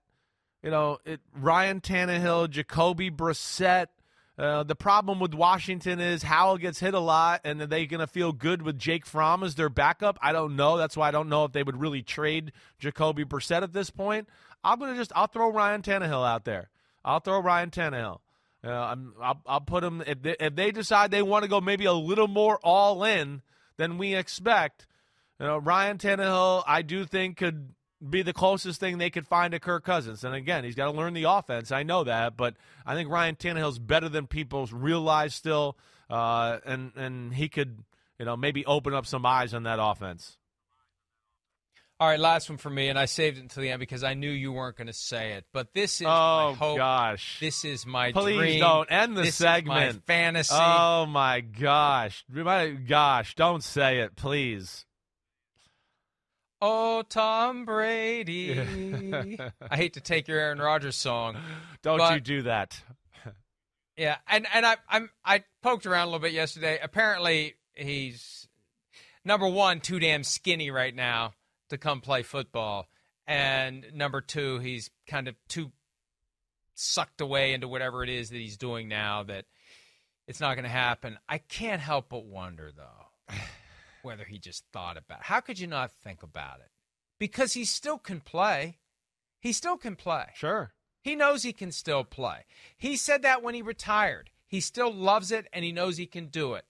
[0.63, 3.88] You know, it, Ryan Tannehill, Jacoby Brissett.
[4.36, 7.99] Uh, the problem with Washington is Howell gets hit a lot, and are they going
[7.99, 10.17] to feel good with Jake Fromm as their backup?
[10.21, 10.78] I don't know.
[10.78, 14.28] That's why I don't know if they would really trade Jacoby Brissett at this point.
[14.63, 16.69] I'm going to just I'll throw Ryan Tannehill out there.
[17.06, 18.19] I'll throw Ryan Tannehill.
[18.65, 21.60] Uh, I'm, I'll, I'll put him if they, if they decide they want to go
[21.60, 23.41] maybe a little more all in
[23.78, 24.88] than we expect.
[25.39, 27.73] You know, Ryan Tannehill, I do think could
[28.10, 30.24] be the closest thing they could find to Kirk Cousins.
[30.24, 31.72] And again, he's got to learn the offense.
[31.72, 35.78] I know that, but I think Ryan Tannehill's better than people realize still,
[36.10, 37.84] uh, and and he could,
[38.20, 40.38] you know, maybe open up some eyes on that offense.
[42.00, 44.13] All right, last one for me, and I saved it until the end because I
[44.13, 45.46] knew you weren't going to say it.
[45.54, 46.78] But this is oh my hope.
[46.78, 48.60] gosh, this is my please dream.
[48.60, 50.04] don't end the this segment.
[50.06, 50.54] Fantasy.
[50.54, 54.86] Oh my gosh, my gosh, don't say it, please.
[56.65, 58.58] Oh, Tom Brady.
[59.69, 61.36] I hate to take your Aaron Rodgers song.
[61.82, 62.82] Don't but, you do that.
[63.97, 66.80] yeah, and and I I'm I poked around a little bit yesterday.
[66.82, 68.47] Apparently, he's
[69.26, 71.34] number one, too damn skinny right now
[71.67, 72.88] to come play football,
[73.28, 75.73] and number two, he's kind of too
[76.76, 79.43] sucked away into whatever it is that he's doing now that
[80.30, 81.17] it's not going to happen.
[81.28, 83.36] I can't help but wonder though
[84.04, 85.26] whether he just thought about it.
[85.26, 86.70] How could you not think about it?
[87.20, 88.80] Because he still can play.
[89.39, 90.26] He still can play.
[90.36, 90.74] Sure.
[91.02, 92.46] He knows he can still play.
[92.78, 94.30] He said that when he retired.
[94.48, 96.66] He still loves it and he knows he can do it.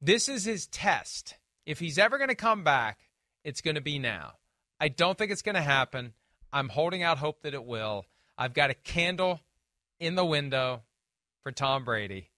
[0.00, 1.34] This is his test.
[1.66, 2.98] If he's ever going to come back,
[3.44, 4.34] it's going to be now.
[4.80, 6.12] I don't think it's going to happen.
[6.52, 8.06] I'm holding out hope that it will.
[8.36, 9.40] I've got a candle
[9.98, 10.82] in the window
[11.42, 12.30] for Tom Brady.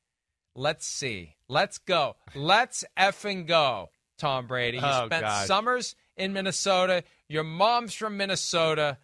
[0.54, 1.37] Let's see.
[1.48, 2.16] Let's go.
[2.35, 4.78] Let's effing go, Tom Brady.
[4.78, 7.02] You oh, spent summers in Minnesota.
[7.28, 8.98] Your mom's from Minnesota.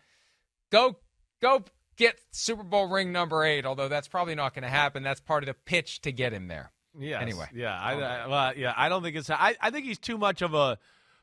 [0.70, 0.96] Go,
[1.42, 1.64] go
[1.96, 3.66] get Super Bowl ring number eight.
[3.66, 5.02] Although that's probably not going to happen.
[5.02, 6.70] That's part of the pitch to get him there.
[6.98, 7.20] Yeah.
[7.20, 7.48] Anyway.
[7.52, 7.76] Yeah.
[7.76, 8.74] I, I, well, yeah.
[8.76, 9.30] I don't think it's.
[9.30, 10.78] I, I think he's too much of a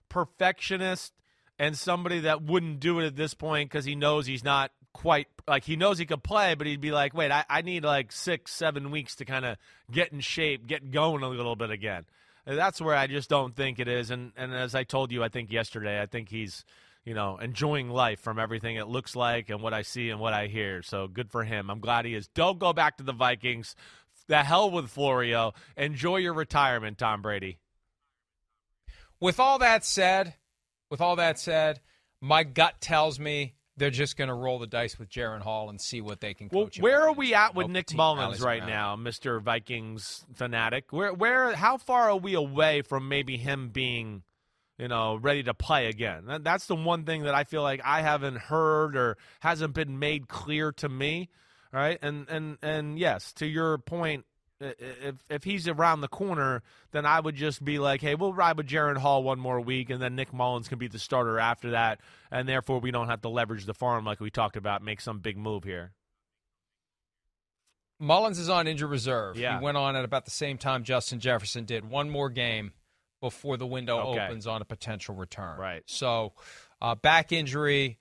[0.10, 1.13] perfectionist
[1.60, 5.27] and somebody that wouldn't do it at this point because he knows he's not quite
[5.47, 8.12] like he knows he could play, but he'd be like, wait, I, I need like
[8.12, 9.58] six, seven weeks to kind of
[9.91, 12.06] get in shape, get going a little bit again.
[12.45, 14.12] That's where I just don't think it is.
[14.12, 16.65] And and as I told you, I think yesterday, I think he's
[17.06, 20.34] you know enjoying life from everything it looks like and what I see and what
[20.34, 20.82] I hear.
[20.82, 21.69] So good for him.
[21.69, 22.27] I'm glad he is.
[22.27, 23.75] Don't go back to the Vikings.
[24.27, 25.53] The hell with Florio.
[25.75, 27.60] Enjoy your retirement, Tom Brady.
[29.19, 30.36] With all that said,
[30.89, 31.82] with all that said,
[32.21, 35.81] my gut tells me they're just going to roll the dice with Jaren Hall and
[35.81, 36.77] see what they can well, coach.
[36.77, 38.69] him where are we at with Nick Mullens right around.
[38.69, 40.86] now, Mister Vikings fanatic?
[40.91, 44.23] Where, where, how far are we away from maybe him being,
[44.77, 46.41] you know, ready to play again?
[46.41, 50.27] That's the one thing that I feel like I haven't heard or hasn't been made
[50.27, 51.29] clear to me.
[51.71, 54.25] Right, and and and yes, to your point,
[54.59, 58.57] if if he's around the corner, then I would just be like, hey, we'll ride
[58.57, 61.71] with Jaren Hall one more week, and then Nick Mullens can be the starter after
[61.71, 61.99] that,
[62.31, 65.19] and therefore we don't have to leverage the farm like we talked about, make some
[65.19, 65.91] big move here.
[67.99, 69.37] Mullens is on injured reserve.
[69.37, 69.59] Yeah.
[69.59, 71.89] He went on at about the same time Justin Jefferson did.
[71.89, 72.73] One more game
[73.21, 74.25] before the window Okay.
[74.25, 75.57] opens on a potential return.
[75.57, 75.83] Right.
[75.85, 76.33] So,
[76.81, 77.99] uh, back injury.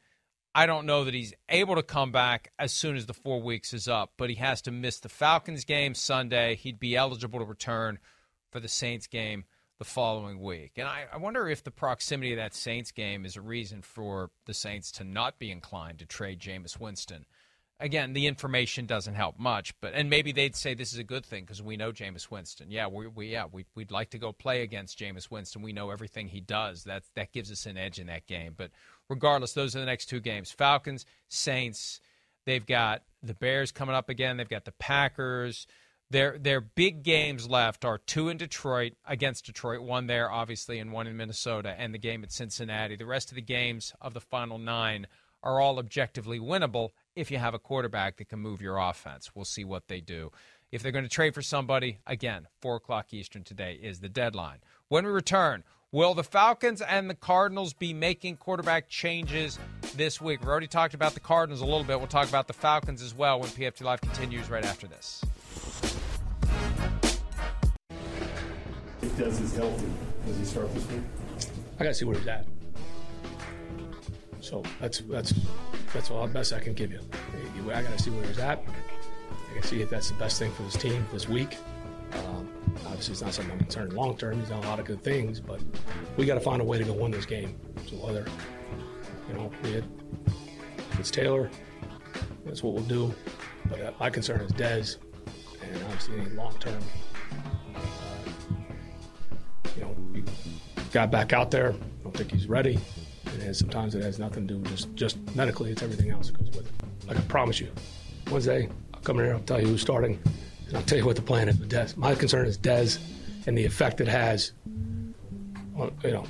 [0.54, 3.72] I don't know that he's able to come back as soon as the four weeks
[3.72, 6.56] is up, but he has to miss the Falcons game Sunday.
[6.56, 7.98] He'd be eligible to return
[8.50, 9.44] for the Saints game
[9.78, 10.72] the following week.
[10.76, 14.30] And I, I wonder if the proximity of that Saints game is a reason for
[14.44, 17.24] the Saints to not be inclined to trade Jameis Winston.
[17.82, 21.26] Again, the information doesn't help much, but and maybe they'd say this is a good
[21.26, 22.70] thing because we know Jameis Winston.
[22.70, 25.62] Yeah, we, we yeah we we'd like to go play against Jameis Winston.
[25.62, 26.84] We know everything he does.
[26.84, 28.54] That that gives us an edge in that game.
[28.56, 28.70] But
[29.08, 32.00] regardless, those are the next two games: Falcons, Saints.
[32.46, 34.36] They've got the Bears coming up again.
[34.36, 35.66] They've got the Packers.
[36.08, 40.92] Their their big games left are two in Detroit against Detroit, one there obviously, and
[40.92, 42.94] one in Minnesota, and the game at Cincinnati.
[42.94, 45.08] The rest of the games of the final nine
[45.42, 49.30] are all objectively winnable if you have a quarterback that can move your offense.
[49.34, 50.30] We'll see what they do.
[50.70, 54.58] If they're going to trade for somebody, again, four o'clock Eastern today is the deadline.
[54.88, 59.58] When we return, will the Falcons and the Cardinals be making quarterback changes
[59.94, 60.40] this week?
[60.40, 61.98] We've already talked about the Cardinals a little bit.
[61.98, 65.22] We'll talk about the Falcons as well when PFT Live continues right after this.
[69.02, 69.86] If Dez is healthy,
[70.26, 71.02] does he start this week?
[71.78, 72.46] I gotta see where he's at.
[74.40, 75.34] So that's that's
[75.92, 77.00] that's all the best I can give you.
[77.72, 78.58] I gotta see where he's at.
[78.60, 81.56] I gotta see if that's the best thing for this team this week.
[82.14, 82.48] Um,
[82.86, 84.38] obviously, it's not something I'm concerned long term.
[84.38, 85.60] He's done a lot of good things, but
[86.16, 87.56] we got to find a way to go win this game.
[87.86, 88.26] So whether
[89.28, 89.84] you know it,
[90.98, 91.50] it's Taylor,
[92.44, 93.14] that's what we'll do.
[93.68, 94.98] But uh, my concern is Dez,
[95.62, 96.82] and obviously long term.
[99.76, 100.22] You know,
[100.92, 101.72] got back out there.
[101.72, 102.78] I don't think he's ready.
[103.42, 105.70] And sometimes it has nothing to do with just just medically.
[105.72, 107.08] It's everything else that goes with it.
[107.08, 107.70] Like I promise you,
[108.30, 109.34] Wednesday I'll come in here.
[109.34, 110.18] I'll tell you who's starting,
[110.68, 111.96] and I'll tell you what the plan is with Dez.
[111.96, 112.98] My concern is Dez
[113.46, 114.52] and the effect it has.
[115.76, 116.24] On, you know,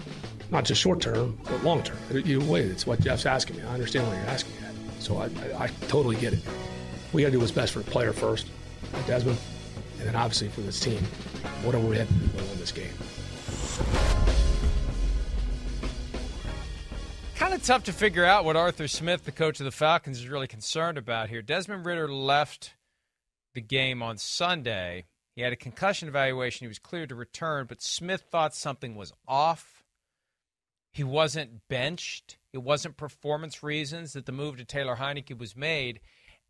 [0.50, 1.98] not just short term, but long term.
[2.10, 3.62] Either way, it's what Jeff's asking me.
[3.64, 4.68] I understand what you're asking me.
[4.68, 5.02] At.
[5.02, 6.40] So I, I, I totally get it.
[7.12, 8.46] We got to do what's best for the player first,
[9.06, 9.38] Desmond,
[9.98, 11.02] and then obviously for this team.
[11.62, 12.92] What are we have to do to win this game?
[17.62, 20.48] Of tough to figure out what Arthur Smith, the coach of the Falcons, is really
[20.48, 21.42] concerned about here.
[21.42, 22.74] Desmond Ridder left
[23.54, 25.04] the game on Sunday.
[25.36, 26.64] He had a concussion evaluation.
[26.64, 29.84] He was cleared to return, but Smith thought something was off.
[30.90, 32.36] He wasn't benched.
[32.52, 36.00] It wasn't performance reasons that the move to Taylor Heinicke was made.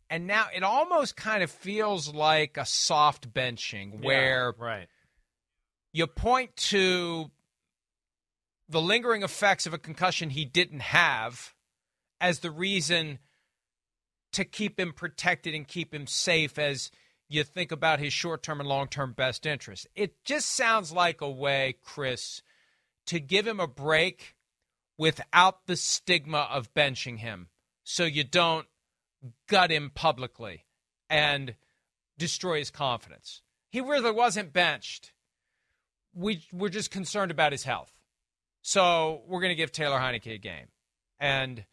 [0.09, 4.87] And now it almost kind of feels like a soft benching where yeah, right.
[5.93, 7.29] you point to
[8.69, 11.53] the lingering effects of a concussion he didn't have
[12.21, 13.19] as the reason
[14.31, 16.89] to keep him protected and keep him safe as
[17.29, 19.87] you think about his short term and long term best interest.
[19.95, 22.41] It just sounds like a way, Chris,
[23.07, 24.35] to give him a break
[24.97, 27.49] without the stigma of benching him
[27.83, 28.67] so you don't
[29.47, 30.65] gut him publicly
[31.09, 31.55] and
[32.17, 33.41] destroy his confidence.
[33.69, 35.13] He really wasn't benched.
[36.13, 37.91] We, we're just concerned about his health.
[38.63, 40.67] So we're going to give Taylor Heinicke a game.
[41.19, 41.65] And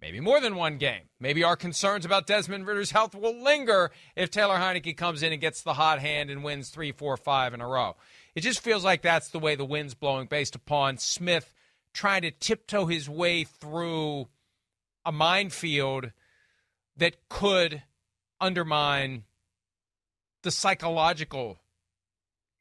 [0.00, 1.02] maybe more than one game.
[1.20, 5.40] Maybe our concerns about Desmond Ridder's health will linger if Taylor Heinicke comes in and
[5.40, 7.96] gets the hot hand and wins three, four, five in a row.
[8.34, 11.54] It just feels like that's the way the wind's blowing based upon Smith
[11.94, 14.26] trying to tiptoe his way through
[15.04, 16.10] a minefield
[16.96, 17.84] that could
[18.40, 19.24] undermine
[20.42, 21.58] the psychological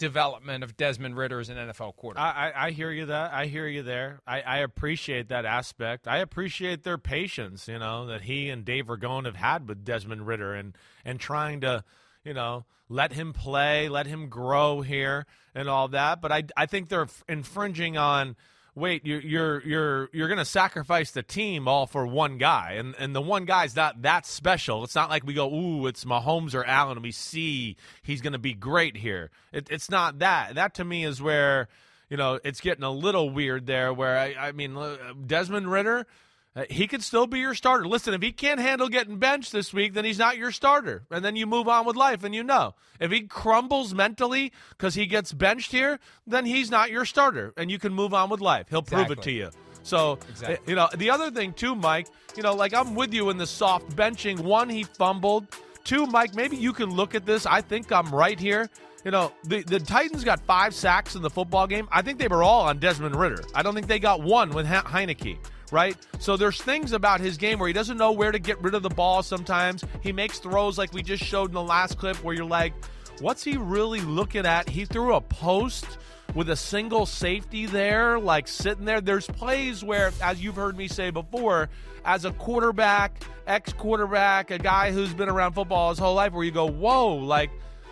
[0.02, 2.36] development of Desmond Ridder as an NFL quarterback.
[2.36, 4.20] I, I, I hear you that I hear you there.
[4.26, 6.08] I, I appreciate that aspect.
[6.08, 10.26] I appreciate their patience, you know, that he and Dave Ragone have had with Desmond
[10.26, 11.84] Ridder and and trying to,
[12.26, 16.20] you know, let him play, let him grow here and all that.
[16.20, 18.36] But I I think they're infringing on
[18.75, 23.15] wait, you're you're you're you're to sacrifice the team all for one guy, and and
[23.15, 24.84] the one guy's not that special.
[24.84, 28.39] It's not like we go, ooh, it's Mahomes or Allen, and we see he's to
[28.39, 29.29] be great here.
[29.51, 30.55] It, it's not that.
[30.55, 31.67] That to me is where
[32.10, 33.93] you know it's getting a little weird there.
[33.93, 36.07] Where I, I mean, uh, Desmond Ridder
[36.54, 37.88] uh, he could still be your starter.
[37.88, 41.04] Listen, if he can't handle getting benched this week, then he's not your starter.
[41.10, 42.76] And then you move on with life, and you know.
[43.00, 47.72] If he crumbles mentally because he gets benched here, then he's not your starter, and
[47.72, 48.68] you can move on with life.
[48.70, 49.06] He'll exactly.
[49.06, 49.50] prove it to you.
[49.84, 50.58] So, exactly.
[50.68, 53.48] you know, the other thing, too, Mike, you know, like I'm with you in the
[53.48, 54.40] soft benching.
[54.42, 55.48] One, he fumbled.
[55.86, 57.46] Two, Mike, maybe you can look at this.
[57.46, 58.70] I think I'm right here.
[59.04, 61.88] You know, the, the Titans got five sacks in the football game.
[61.92, 63.44] I think they were all on Desmond Ridder.
[63.56, 65.38] I don't think they got one with Heinicke
[65.71, 65.95] right?
[66.19, 68.84] So there's things about his game where he doesn't know where to get rid of
[68.84, 69.84] the ball sometimes.
[70.01, 72.73] He makes throws like we just showed in the last clip where you're like,
[73.19, 74.69] what's he really looking at?
[74.69, 75.97] He threw a post
[76.36, 79.01] with a single safety there, like sitting there.
[79.01, 81.69] There's plays where, as you've heard me say before,
[82.05, 86.43] as a quarterback, ex quarterback, a guy who's been around football his whole life, where
[86.43, 87.51] you go, whoa, like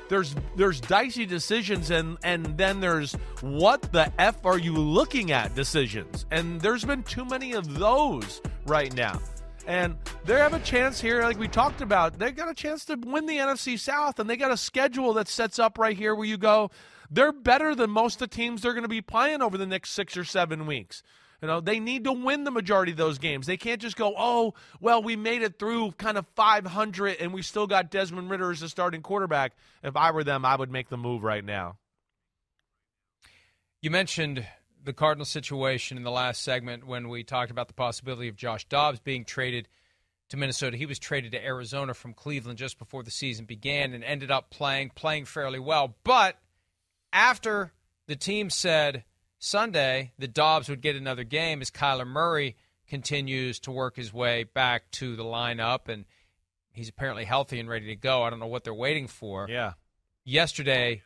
[0.09, 5.55] there's there's dicey decisions and and then there's what the f are you looking at
[5.55, 6.25] decisions.
[6.31, 9.21] And there's been too many of those right now.
[9.67, 9.95] And
[10.25, 13.27] they have a chance here like we talked about they got a chance to win
[13.27, 16.37] the NFC South and they got a schedule that sets up right here where you
[16.37, 16.71] go
[17.11, 19.91] they're better than most of the teams they're going to be playing over the next
[19.91, 21.03] 6 or 7 weeks
[21.41, 23.47] you know, they need to win the majority of those games.
[23.47, 27.41] They can't just go, oh, well, we made it through kind of 500 and we
[27.41, 29.53] still got Desmond Ridder as a starting quarterback.
[29.83, 31.77] If I were them, I would make the move right now.
[33.81, 34.45] You mentioned
[34.83, 38.65] the Cardinal situation in the last segment when we talked about the possibility of Josh
[38.65, 39.67] Dobbs being traded
[40.29, 40.77] to Minnesota.
[40.77, 44.49] He was traded to Arizona from Cleveland just before the season began and ended up
[44.49, 45.95] playing playing fairly well.
[46.03, 46.37] But
[47.11, 47.73] after
[48.07, 49.03] the team said
[49.39, 54.43] Sunday that Dobbs would get another game as Kyler Murray continues to work his way
[54.43, 56.05] back to the lineup, and
[56.71, 58.23] he's apparently healthy and ready to go.
[58.23, 59.47] I don't know what they're waiting for.
[59.49, 59.73] Yeah.
[60.25, 61.03] Yesterday,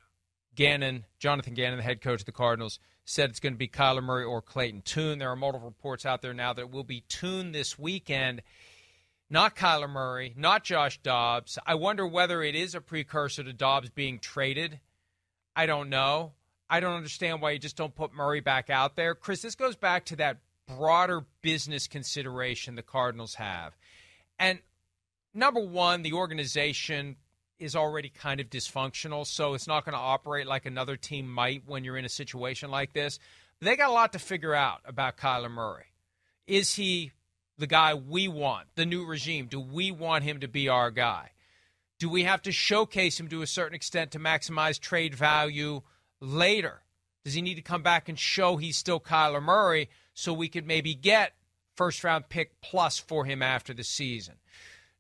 [0.56, 4.04] Gannon, Jonathan Gannon, the head coach of the Cardinals, said it's going to be Kyler
[4.04, 5.20] Murray or Clayton Tune.
[5.20, 8.42] There are multiple reports out there now that it will be Tune this weekend,
[9.30, 11.60] not Kyler Murray, not Josh Dobbs.
[11.68, 14.80] I wonder whether it is a precursor to Dobbs being traded.
[15.56, 16.34] I don't know.
[16.74, 19.14] I don't understand why you just don't put Murray back out there.
[19.14, 23.78] Chris, this goes back to that broader business consideration the Cardinals have.
[24.40, 24.58] And
[25.36, 27.18] number one, the organization
[27.60, 31.62] is already kind of dysfunctional, so it's not going to operate like another team might
[31.68, 33.20] when you're in a situation like this.
[33.60, 35.94] They got a lot to figure out about Kyler Murray.
[36.48, 37.12] Is he
[37.56, 39.46] the guy we want, the new regime?
[39.46, 41.34] Do we want him to be our guy?
[42.00, 45.84] Do we have to showcase him to a certain extent to maximize trade value
[46.24, 46.82] later
[47.26, 50.66] Does he need to come back and show he's still Kyler Murray so we could
[50.66, 51.34] maybe get
[51.76, 54.36] first round pick plus for him after the season?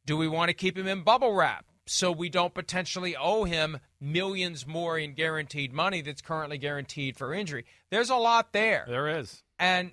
[0.05, 3.79] Do we want to keep him in bubble wrap so we don't potentially owe him
[3.99, 7.65] millions more in guaranteed money that's currently guaranteed for injury?
[7.89, 8.85] There's a lot there.
[8.87, 9.43] There is.
[9.57, 9.91] And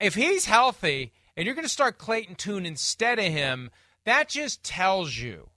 [0.00, 3.70] if he's healthy and you're going to start Clayton Tune instead of him,
[4.04, 5.48] that just tells you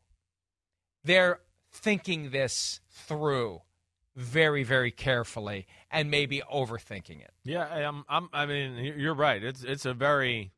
[1.03, 1.39] they're
[1.71, 3.61] thinking this through
[4.17, 7.31] very, very carefully and maybe overthinking it.
[7.45, 9.41] Yeah, I'm, I'm, I mean, you're right.
[9.41, 10.51] It's it's a very,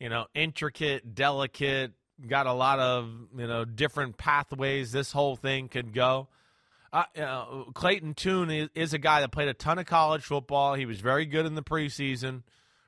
[0.00, 1.92] you know, intricate, delicate,
[2.26, 6.28] got a lot of you know different pathways this whole thing could go.
[6.92, 10.24] Uh, you know, Clayton Tune is, is, a guy that played a ton of college
[10.24, 10.74] football.
[10.74, 12.42] He was very good in the preseason,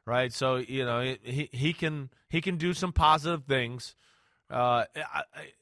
[0.04, 0.32] right?
[0.32, 3.94] So you know he he can he can do some positive things.
[4.50, 4.84] Uh,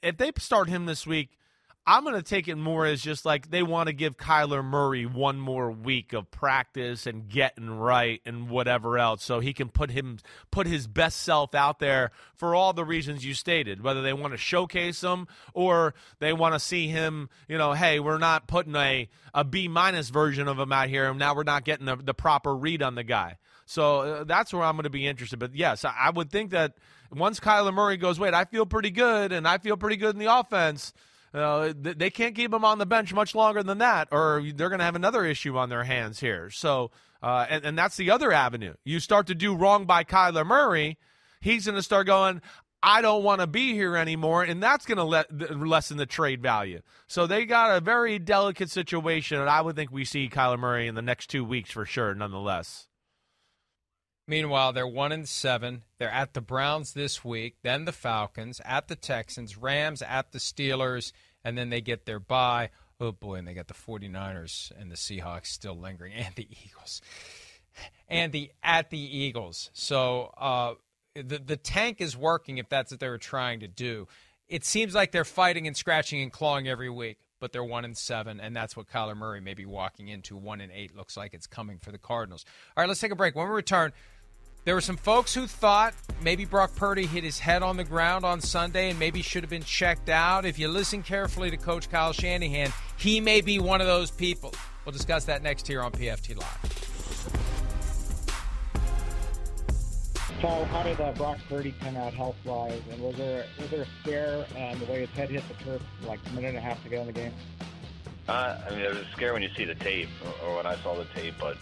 [0.03, 1.31] if they start him this week,
[1.85, 5.05] I'm going to take it more as just like they want to give Kyler Murray
[5.05, 9.91] one more week of practice and getting right and whatever else, so he can put
[9.91, 10.18] him
[10.53, 13.83] put his best self out there for all the reasons you stated.
[13.83, 17.99] Whether they want to showcase him or they want to see him, you know, hey,
[17.99, 21.43] we're not putting a a B minus version of him out here, and now we're
[21.43, 23.39] not getting the, the proper read on the guy.
[23.66, 25.41] So uh, that's where I'm going to be interested.
[25.41, 26.74] But yes, I, I would think that
[27.11, 30.20] once Kyler Murray goes, wait, I feel pretty good, and I feel pretty good in
[30.20, 30.93] the offense
[31.33, 34.85] they can't keep him on the bench much longer than that, or they're going to
[34.85, 36.51] have another issue on their hands here.
[36.51, 36.91] So,
[37.22, 38.74] uh, and, and that's the other avenue.
[38.85, 40.99] You start to do wrong by Kyler Murray,
[41.41, 42.43] he's going to start going,
[42.83, 46.43] I don't want to be here anymore, and that's going to let lessen the trade
[46.43, 46.80] value.
[47.07, 50.89] So they got a very delicate situation, and I would think we see Kyler Murray
[50.89, 52.89] in the next two weeks for sure, nonetheless.
[54.27, 55.83] Meanwhile, they're one and seven.
[55.99, 60.39] They're at the Browns this week, then the Falcons, at the Texans, Rams, at the
[60.39, 61.12] Steelers,
[61.45, 62.70] and then they get their bye.
[63.01, 67.01] Oh boy, and they got the 49ers and the Seahawks still lingering, and the Eagles.
[68.09, 69.70] And the at the Eagles.
[69.73, 70.75] So uh,
[71.14, 74.07] the the tank is working if that's what they were trying to do.
[74.49, 77.97] It seems like they're fighting and scratching and clawing every week, but they're one and
[77.97, 80.37] seven, and that's what Kyler Murray may be walking into.
[80.37, 82.45] One and eight looks like it's coming for the Cardinals.
[82.77, 83.35] All right, let's take a break.
[83.35, 83.93] When we return,
[84.65, 88.25] there were some folks who thought maybe Brock Purdy hit his head on the ground
[88.25, 90.45] on Sunday and maybe should have been checked out.
[90.45, 94.55] If you listen carefully to Coach Kyle Shanahan, he may be one of those people.
[94.85, 96.79] We'll discuss that next here on PFT Live.
[100.41, 102.81] So, how did uh, Brock Purdy come out health wise?
[102.91, 105.83] And was there was there a scare um, the way his head hit the turf
[106.05, 107.33] like a minute and a half to go in the game?
[108.29, 110.67] Uh, I mean, it was a scare when you see the tape or, or when
[110.67, 111.57] I saw the tape, but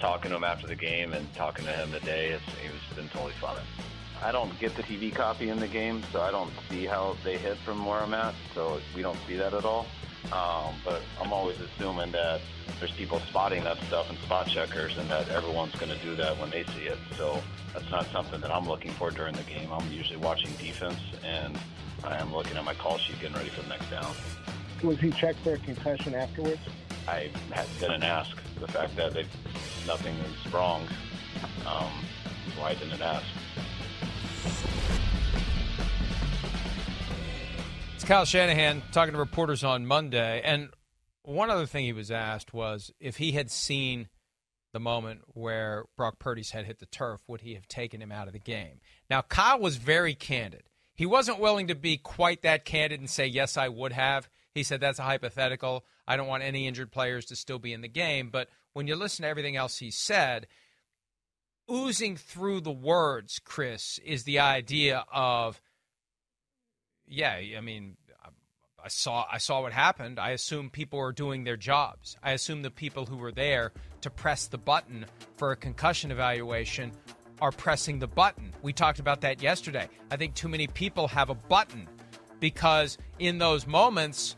[0.00, 3.08] talking to him after the game and talking to him today, it's, he was been
[3.08, 3.56] totally fine.
[4.22, 7.36] I don't get the TV copy in the game, so I don't see how they
[7.36, 8.34] hit from where I'm at.
[8.54, 9.86] So we don't see that at all.
[10.32, 12.40] Um, but I'm always assuming that
[12.80, 16.38] there's people spotting that stuff and spot checkers, and that everyone's going to do that
[16.38, 16.98] when they see it.
[17.16, 17.40] So
[17.72, 19.72] that's not something that I'm looking for during the game.
[19.72, 21.56] I'm usually watching defense, and
[22.02, 24.12] I am looking at my call sheet, getting ready for the next down.
[24.82, 26.60] Was he checked for a concussion afterwards?
[27.08, 27.30] I
[27.80, 28.36] didn't ask.
[28.60, 29.14] The fact that
[29.86, 30.86] nothing is wrong.
[31.66, 31.90] Um,
[32.56, 33.24] why didn't ask?
[37.94, 40.68] It's Kyle Shanahan talking to reporters on Monday, and
[41.22, 44.08] one other thing he was asked was if he had seen
[44.74, 48.26] the moment where Brock Purdy's head hit the turf, would he have taken him out
[48.26, 48.80] of the game?
[49.08, 50.64] Now, Kyle was very candid.
[50.94, 54.28] He wasn't willing to be quite that candid and say, yes, I would have.
[54.52, 55.86] He said that's a hypothetical.
[56.08, 58.30] I don't want any injured players to still be in the game.
[58.30, 60.46] But when you listen to everything else he said,
[61.70, 65.60] oozing through the words, Chris, is the idea of,
[67.06, 67.98] yeah, I mean,
[68.82, 70.18] I saw I saw what happened.
[70.18, 72.16] I assume people are doing their jobs.
[72.22, 75.04] I assume the people who were there to press the button
[75.36, 76.92] for a concussion evaluation
[77.40, 78.54] are pressing the button.
[78.62, 79.88] We talked about that yesterday.
[80.10, 81.88] I think too many people have a button
[82.40, 84.36] because in those moments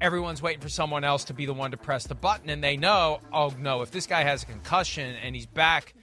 [0.00, 2.76] everyone's waiting for someone else to be the one to press the button and they
[2.76, 5.94] know oh no if this guy has a concussion and he's back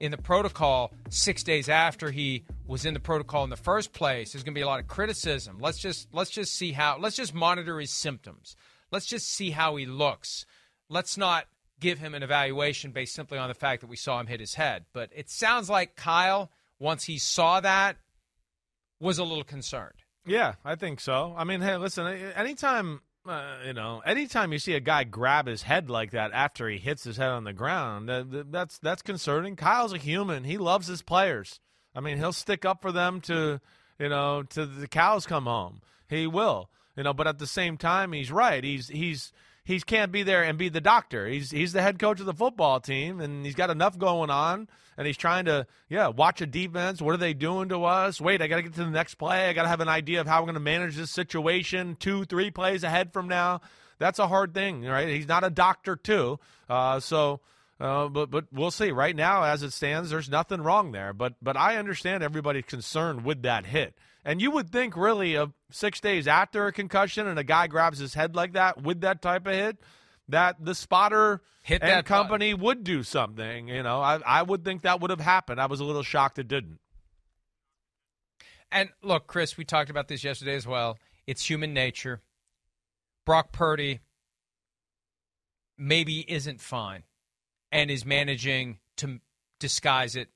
[0.00, 4.32] in the protocol 6 days after he was in the protocol in the first place
[4.32, 5.58] there's going to be a lot of criticism.
[5.60, 8.56] Let's just let's just see how let's just monitor his symptoms.
[8.90, 10.46] Let's just see how he looks.
[10.88, 11.46] Let's not
[11.80, 14.54] give him an evaluation based simply on the fact that we saw him hit his
[14.54, 14.84] head.
[14.92, 17.96] But it sounds like Kyle once he saw that
[19.00, 19.94] was a little concerned.
[20.26, 21.34] Yeah, I think so.
[21.36, 25.62] I mean, hey, listen, anytime uh, you know, anytime you see a guy grab his
[25.62, 29.56] head like that after he hits his head on the ground, that, that's that's concerning.
[29.56, 30.44] Kyle's a human.
[30.44, 31.60] He loves his players.
[31.94, 33.60] I mean, he'll stick up for them to,
[33.98, 35.80] you know, to the cows come home.
[36.08, 37.12] He will, you know.
[37.12, 38.62] But at the same time, he's right.
[38.64, 39.32] He's he's
[39.68, 41.26] he can't be there and be the doctor.
[41.26, 44.66] He's he's the head coach of the football team, and he's got enough going on,
[44.96, 47.02] and he's trying to yeah watch a defense.
[47.02, 48.18] What are they doing to us?
[48.18, 49.46] Wait, I got to get to the next play.
[49.46, 51.98] I got to have an idea of how I'm going to manage this situation.
[52.00, 53.60] Two, three plays ahead from now.
[53.98, 55.06] That's a hard thing, right?
[55.06, 56.40] He's not a doctor too,
[56.70, 57.40] uh, so.
[57.80, 58.90] Uh, but but we'll see.
[58.90, 61.12] Right now, as it stands, there's nothing wrong there.
[61.12, 63.94] But but I understand everybody's concerned with that hit.
[64.28, 67.98] And you would think, really, of six days after a concussion and a guy grabs
[67.98, 69.78] his head like that with that type of hit,
[70.28, 73.68] that the spotter Hit and that company would do something.
[73.68, 75.58] You know, I, I would think that would have happened.
[75.58, 76.78] I was a little shocked it didn't.
[78.70, 80.98] And look, Chris, we talked about this yesterday as well.
[81.26, 82.20] It's human nature.
[83.24, 84.00] Brock Purdy
[85.78, 87.04] maybe isn't fine
[87.72, 89.20] and is managing to
[89.58, 90.28] disguise it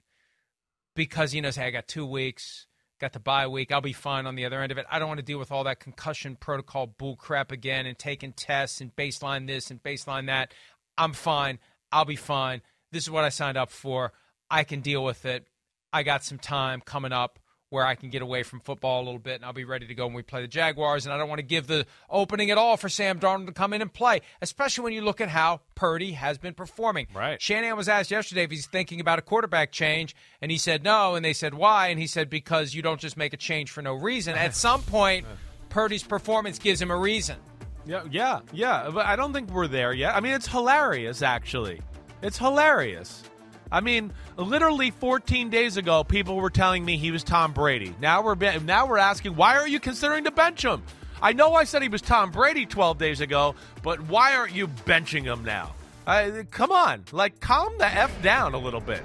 [0.96, 2.66] because he knows, hey, I got two weeks,
[3.02, 4.86] got the bye week, I'll be fine on the other end of it.
[4.88, 8.32] I don't want to deal with all that concussion protocol bull crap again and taking
[8.32, 10.54] tests and baseline this and baseline that.
[10.96, 11.58] I'm fine.
[11.90, 12.62] I'll be fine.
[12.92, 14.12] This is what I signed up for.
[14.48, 15.48] I can deal with it.
[15.92, 17.40] I got some time coming up
[17.72, 19.94] where I can get away from football a little bit and I'll be ready to
[19.94, 21.06] go when we play the Jaguars.
[21.06, 23.72] And I don't want to give the opening at all for Sam Darnold to come
[23.72, 27.06] in and play, especially when you look at how Purdy has been performing.
[27.14, 27.40] Right.
[27.40, 31.14] Shanahan was asked yesterday if he's thinking about a quarterback change, and he said no.
[31.14, 31.88] And they said why?
[31.88, 34.34] And he said because you don't just make a change for no reason.
[34.34, 35.24] At some point,
[35.70, 37.38] Purdy's performance gives him a reason.
[37.86, 38.90] Yeah, yeah, yeah.
[38.92, 40.14] But I don't think we're there yet.
[40.14, 41.80] I mean, it's hilarious, actually.
[42.20, 43.24] It's hilarious.
[43.72, 47.94] I mean, literally 14 days ago, people were telling me he was Tom Brady.
[48.02, 50.82] Now we're now we're asking, why are you considering to bench him?
[51.22, 54.68] I know I said he was Tom Brady 12 days ago, but why aren't you
[54.68, 55.74] benching him now?
[56.06, 59.02] Uh, come on, like calm the f down a little bit.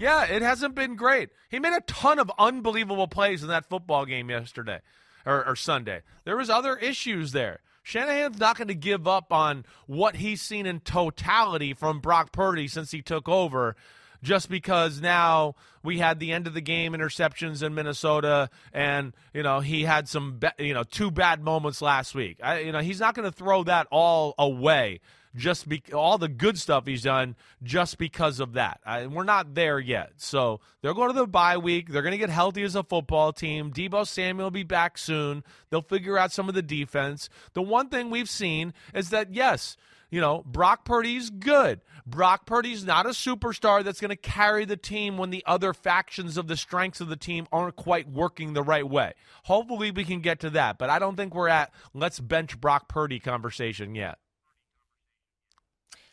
[0.00, 1.30] Yeah, it hasn't been great.
[1.48, 4.80] He made a ton of unbelievable plays in that football game yesterday
[5.24, 6.02] or, or Sunday.
[6.24, 7.60] There was other issues there.
[7.84, 12.66] Shanahan's not going to give up on what he's seen in totality from Brock Purdy
[12.66, 13.76] since he took over
[14.22, 19.42] just because now we had the end of the game interceptions in Minnesota and you
[19.42, 22.38] know he had some you know two bad moments last week.
[22.42, 25.00] I, you know he's not going to throw that all away
[25.38, 28.80] just be all the good stuff he's done just because of that.
[28.84, 30.12] I, we're not there yet.
[30.16, 31.88] So they'll go to the bye week.
[31.88, 33.72] They're going to get healthy as a football team.
[33.72, 35.44] Deebo Samuel will be back soon.
[35.70, 37.28] They'll figure out some of the defense.
[37.54, 39.76] The one thing we've seen is that yes,
[40.10, 41.80] you know, Brock Purdy's good.
[42.06, 46.36] Brock Purdy's not a superstar that's going to carry the team when the other factions
[46.36, 49.12] of the strengths of the team aren't quite working the right way.
[49.44, 52.88] Hopefully we can get to that, but I don't think we're at let's bench Brock
[52.88, 54.18] Purdy conversation yet.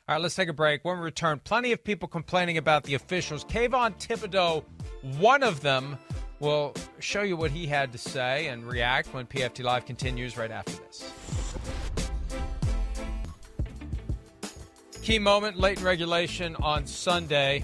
[0.08, 0.86] All right, let's take a break.
[0.86, 3.44] When we return, plenty of people complaining about the officials.
[3.44, 4.64] Kayvon Thibodeaux,
[5.18, 5.98] one of them,
[6.40, 10.52] will show you what he had to say and react when PFT Live continues right
[10.52, 11.12] after this.
[15.06, 17.64] Key moment late in regulation on Sunday.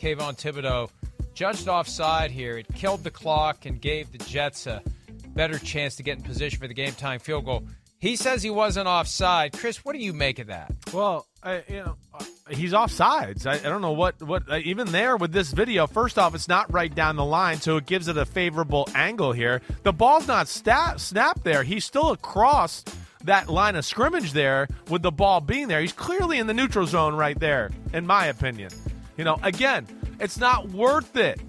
[0.00, 0.90] Kayvon Thibodeaux
[1.32, 2.58] judged offside here.
[2.58, 4.82] It killed the clock and gave the Jets a
[5.28, 7.62] better chance to get in position for the game time field goal.
[8.00, 9.52] He says he wasn't offside.
[9.52, 10.72] Chris, what do you make of that?
[10.92, 13.46] Well, I, you know, uh, he's offsides.
[13.46, 15.86] I, I don't know what what uh, even there with this video.
[15.86, 19.30] First off, it's not right down the line, so it gives it a favorable angle
[19.30, 19.62] here.
[19.84, 21.62] The ball's not sta- snapped there.
[21.62, 22.82] He's still across
[23.24, 25.80] that line of scrimmage there with the ball being there.
[25.80, 28.70] He's clearly in the neutral zone right there, in my opinion.
[29.16, 29.86] You know, again,
[30.20, 31.40] it's not worth it.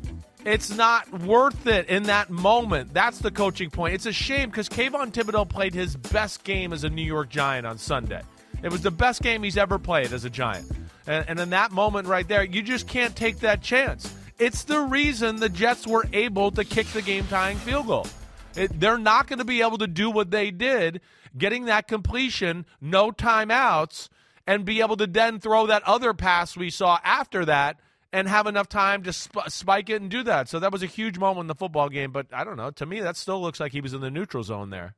[0.45, 2.93] It's not worth it in that moment.
[2.93, 3.93] That's the coaching point.
[3.93, 7.65] It's a shame because Kayvon Thibodeaux played his best game as a New York Giant
[7.65, 8.21] on Sunday.
[8.61, 10.69] It was the best game he's ever played as a Giant.
[11.07, 14.13] And, and in that moment right there, you just can't take that chance.
[14.37, 18.07] It's the reason the Jets were able to kick the game tying field goal.
[18.55, 21.01] It, they're not going to be able to do what they did,
[21.37, 24.09] getting that completion, no timeouts,
[24.45, 27.77] and be able to then throw that other pass we saw after that
[28.11, 30.47] and have enough time to sp- spike it and do that.
[30.47, 32.11] So that was a huge moment in the football game.
[32.11, 32.69] But I don't know.
[32.71, 34.95] To me, that still looks like he was in the neutral zone there.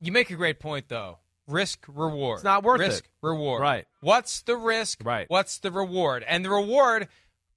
[0.00, 1.18] You make a great point, though.
[1.48, 2.38] Risk reward.
[2.38, 2.84] It's not worth it.
[2.84, 3.10] risk, it.
[3.22, 3.62] reward.
[3.62, 3.86] Right.
[4.00, 5.04] What's the risk?
[5.04, 5.26] Right.
[5.28, 6.24] What's the reward?
[6.26, 7.08] And the reward,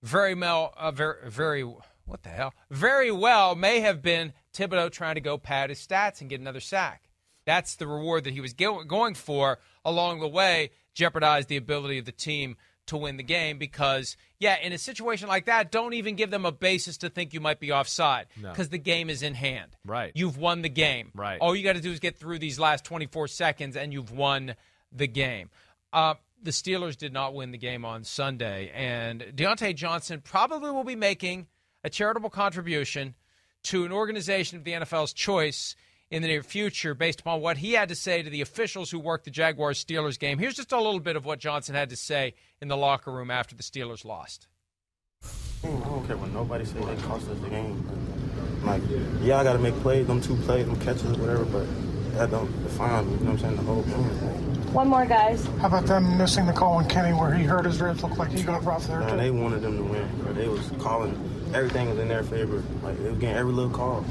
[0.04, 2.54] very well, uh, very, very, what the hell?
[2.70, 6.60] Very well may have been Thibodeaux trying to go pad his stats and get another
[6.60, 7.09] sack.
[7.50, 12.06] That's the reward that he was going for along the way, jeopardized the ability of
[12.06, 16.16] the team to win the game because, yeah, in a situation like that, don't even
[16.16, 18.50] give them a basis to think you might be offside No.
[18.52, 19.76] because the game is in hand.
[19.84, 20.12] Right.
[20.14, 21.10] You've won the game.
[21.16, 21.40] Right.
[21.42, 24.54] All you got to do is get through these last 24 seconds and you've won
[24.92, 25.50] the game.
[25.92, 30.84] Uh, the Steelers did not win the game on Sunday, and Diontae Johnson probably will
[30.84, 31.48] be making
[31.84, 33.16] a charitable contribution
[33.64, 35.76] to an organization of the NFL's choice
[36.12, 39.00] in the near future based upon what he had to say to the officials who
[39.00, 40.38] worked the Jaguars Steelers game.
[40.40, 43.30] Here's just a little bit of what Johnson had to say in the locker room
[43.30, 44.48] after the Steelers lost.
[45.64, 47.86] I don't care what nobody say they cost us the game.
[48.64, 48.82] Like,
[49.22, 51.68] yeah, I got to make plays, them two plays, them catches, whatever, but
[52.18, 53.14] that don't define me.
[53.14, 53.56] You know what I'm saying?
[53.58, 54.74] The whole game.
[54.74, 55.46] One more, guys.
[55.60, 58.04] How about them missing the call on Kenny where he hurt his ribs?
[58.04, 59.18] Looked like he got rough there, Man, too.
[59.18, 60.08] they wanted them to win.
[60.22, 60.34] Bro.
[60.34, 61.14] They was calling.
[61.54, 62.64] Everything was in their favor.
[62.84, 64.06] Like, they was getting every little call.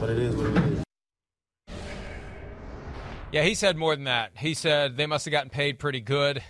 [0.00, 0.85] But it is what it is.
[3.32, 4.32] Yeah, he said more than that.
[4.36, 6.42] He said they must have gotten paid pretty good.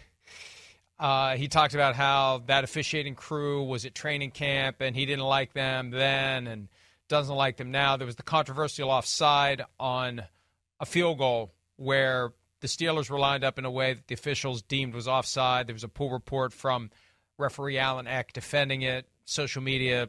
[0.99, 5.25] Uh, he talked about how that officiating crew was at training camp and he didn't
[5.25, 6.69] like them then and
[7.09, 7.97] doesn't like them now.
[7.97, 10.23] There was the controversial offside on
[10.79, 14.63] a field goal where the Steelers were lined up in a way that the officials
[14.63, 15.67] deemed was offside.
[15.67, 16.91] There was a pool report from
[17.39, 19.07] referee Alan Eck defending it.
[19.25, 20.09] Social media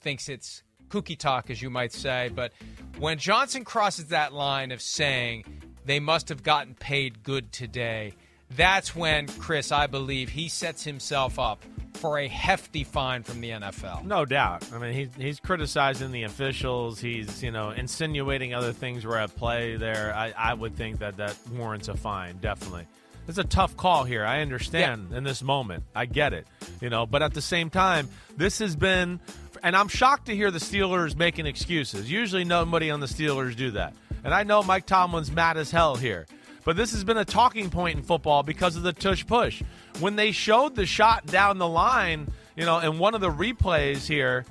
[0.00, 2.30] thinks it's kooky talk, as you might say.
[2.34, 2.52] But
[2.98, 5.44] when Johnson crosses that line of saying
[5.84, 8.14] they must have gotten paid good today,
[8.50, 11.62] that's when, Chris, I believe he sets himself up
[11.94, 14.04] for a hefty fine from the NFL.
[14.04, 14.68] No doubt.
[14.72, 17.00] I mean, he's he's criticizing the officials.
[17.00, 20.14] He's you know insinuating other things were at play there.
[20.14, 22.38] I, I would think that that warrants a fine.
[22.38, 22.86] Definitely.
[23.26, 24.24] It's a tough call here.
[24.24, 25.18] I understand yeah.
[25.18, 25.84] in this moment.
[25.94, 26.46] I get it.
[26.80, 29.18] You know, but at the same time, this has been,
[29.62, 32.10] and I'm shocked to hear the Steelers making excuses.
[32.10, 33.94] Usually, nobody on the Steelers do that.
[34.24, 36.26] And I know Mike Tomlin's mad as hell here.
[36.64, 39.62] But this has been a talking point in football because of the tush push.
[40.00, 44.06] When they showed the shot down the line, you know, in one of the replays
[44.06, 44.46] here,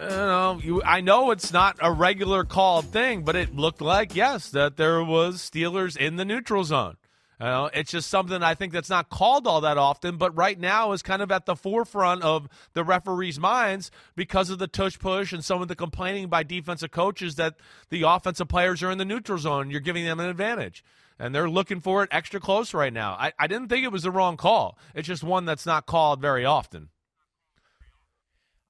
[0.00, 4.16] you know, you, I know it's not a regular called thing, but it looked like
[4.16, 6.96] yes that there was Steelers in the neutral zone.
[7.38, 10.92] Know, it's just something I think that's not called all that often, but right now
[10.92, 15.34] is kind of at the forefront of the referees' minds because of the tush push
[15.34, 17.56] and some of the complaining by defensive coaches that
[17.90, 19.70] the offensive players are in the neutral zone.
[19.70, 20.82] You're giving them an advantage
[21.18, 23.12] and they're looking for it extra close right now.
[23.12, 24.78] I, I didn't think it was the wrong call.
[24.94, 26.88] It's just one that's not called very often.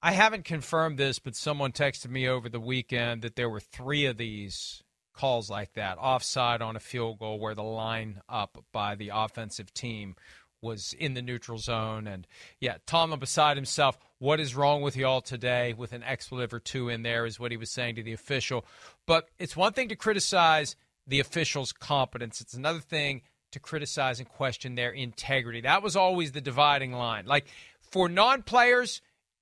[0.01, 4.05] I haven't confirmed this, but someone texted me over the weekend that there were three
[4.05, 4.83] of these
[5.17, 9.73] calls like that offside on a field goal where the line up by the offensive
[9.73, 10.15] team
[10.61, 12.07] was in the neutral zone.
[12.07, 12.27] And
[12.59, 13.97] yeah, Tomlin beside himself.
[14.19, 15.73] What is wrong with y'all today?
[15.73, 18.65] With an expletive or two in there, is what he was saying to the official.
[19.05, 22.41] But it's one thing to criticize the officials' competence.
[22.41, 25.61] It's another thing to criticize and question their integrity.
[25.61, 27.25] That was always the dividing line.
[27.25, 27.47] Like
[27.81, 29.01] for non players,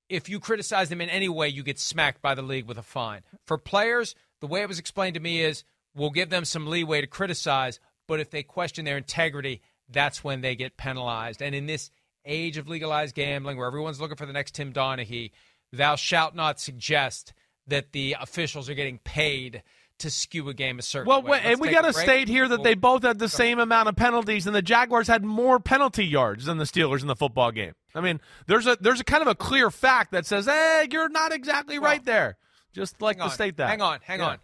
[0.09, 2.83] if you criticize them in any way, you get smacked by the league with a
[2.83, 3.21] fine.
[3.45, 4.15] For players,
[4.45, 5.63] the way it was explained to me is
[5.95, 10.41] we'll give them some leeway to criticize, but if they question their integrity, that's when
[10.41, 11.41] they get penalized.
[11.41, 11.89] And in this
[12.25, 15.31] age of legalized gambling where everyone's looking for the next Tim Donaghy,
[15.73, 17.33] thou shalt not suggest
[17.65, 19.63] that the officials are getting paid
[19.97, 21.21] to skew a game a certain way.
[21.23, 23.95] well, and we got to state here that they both had the same amount of
[23.95, 27.73] penalties, and the Jaguars had more penalty yards than the Steelers in the football game.
[27.95, 31.09] I mean, there's a there's a kind of a clear fact that says, "Hey, you're
[31.09, 32.37] not exactly well, right there."
[32.75, 33.69] Just like to state that.
[33.69, 34.27] Hang on, hang yeah.
[34.27, 34.37] on.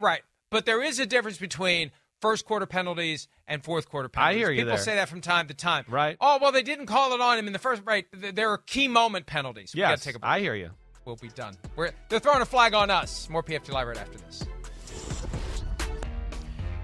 [0.00, 4.36] Right, but there is a difference between first quarter penalties and fourth quarter penalties.
[4.36, 4.62] I hear you.
[4.62, 4.82] People there.
[4.82, 5.84] say that from time to time.
[5.88, 6.16] Right.
[6.20, 7.82] Oh well, they didn't call it on him in the first.
[7.84, 8.06] Right.
[8.12, 9.74] There are key moment penalties.
[9.74, 10.70] We yes, take a I hear you.
[11.04, 11.56] We'll be done.
[11.76, 13.28] We're, they're throwing a flag on us.
[13.28, 14.44] More PFT Live right after this.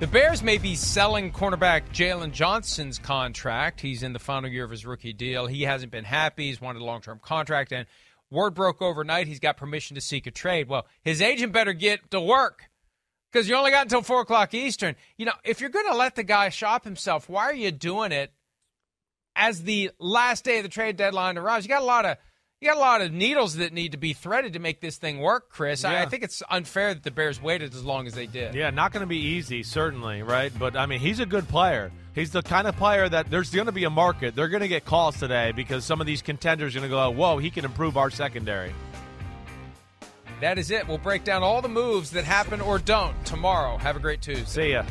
[0.00, 3.82] The Bears may be selling cornerback Jaylon Johnson's contract.
[3.82, 5.46] He's in the final year of his rookie deal.
[5.46, 6.48] He hasn't been happy.
[6.48, 7.86] He's wanted a long term contract, and
[8.30, 10.68] word broke overnight he's got permission to seek a trade.
[10.68, 12.70] Well, his agent better get to work
[13.30, 14.96] because you only got until 4 o'clock Eastern.
[15.16, 18.12] You know, if you're going to let the guy shop himself, why are you doing
[18.12, 18.32] it
[19.36, 21.64] as the last day of the trade deadline arrives?
[21.64, 22.16] You got a lot of
[22.60, 25.18] you got a lot of needles that need to be threaded to make this thing
[25.20, 25.82] work, Chris.
[25.82, 25.92] Yeah.
[25.92, 28.54] I, I, think it's unfair that the Bears waited as long as they did.
[28.54, 30.52] Yeah, not going to be easy, certainly, right?
[30.58, 31.90] But I mean, he's a good player.
[32.14, 34.34] He's the kind of player that there's going to be a market.
[34.34, 37.10] They're going to get calls today because some of these contenders are going to go,
[37.10, 38.74] "Whoa, he can improve our secondary."
[40.42, 40.86] That is it.
[40.86, 43.78] We'll break down all the moves that happen or don't tomorrow.
[43.78, 44.44] Have a great Tuesday.
[44.44, 44.84] See ya.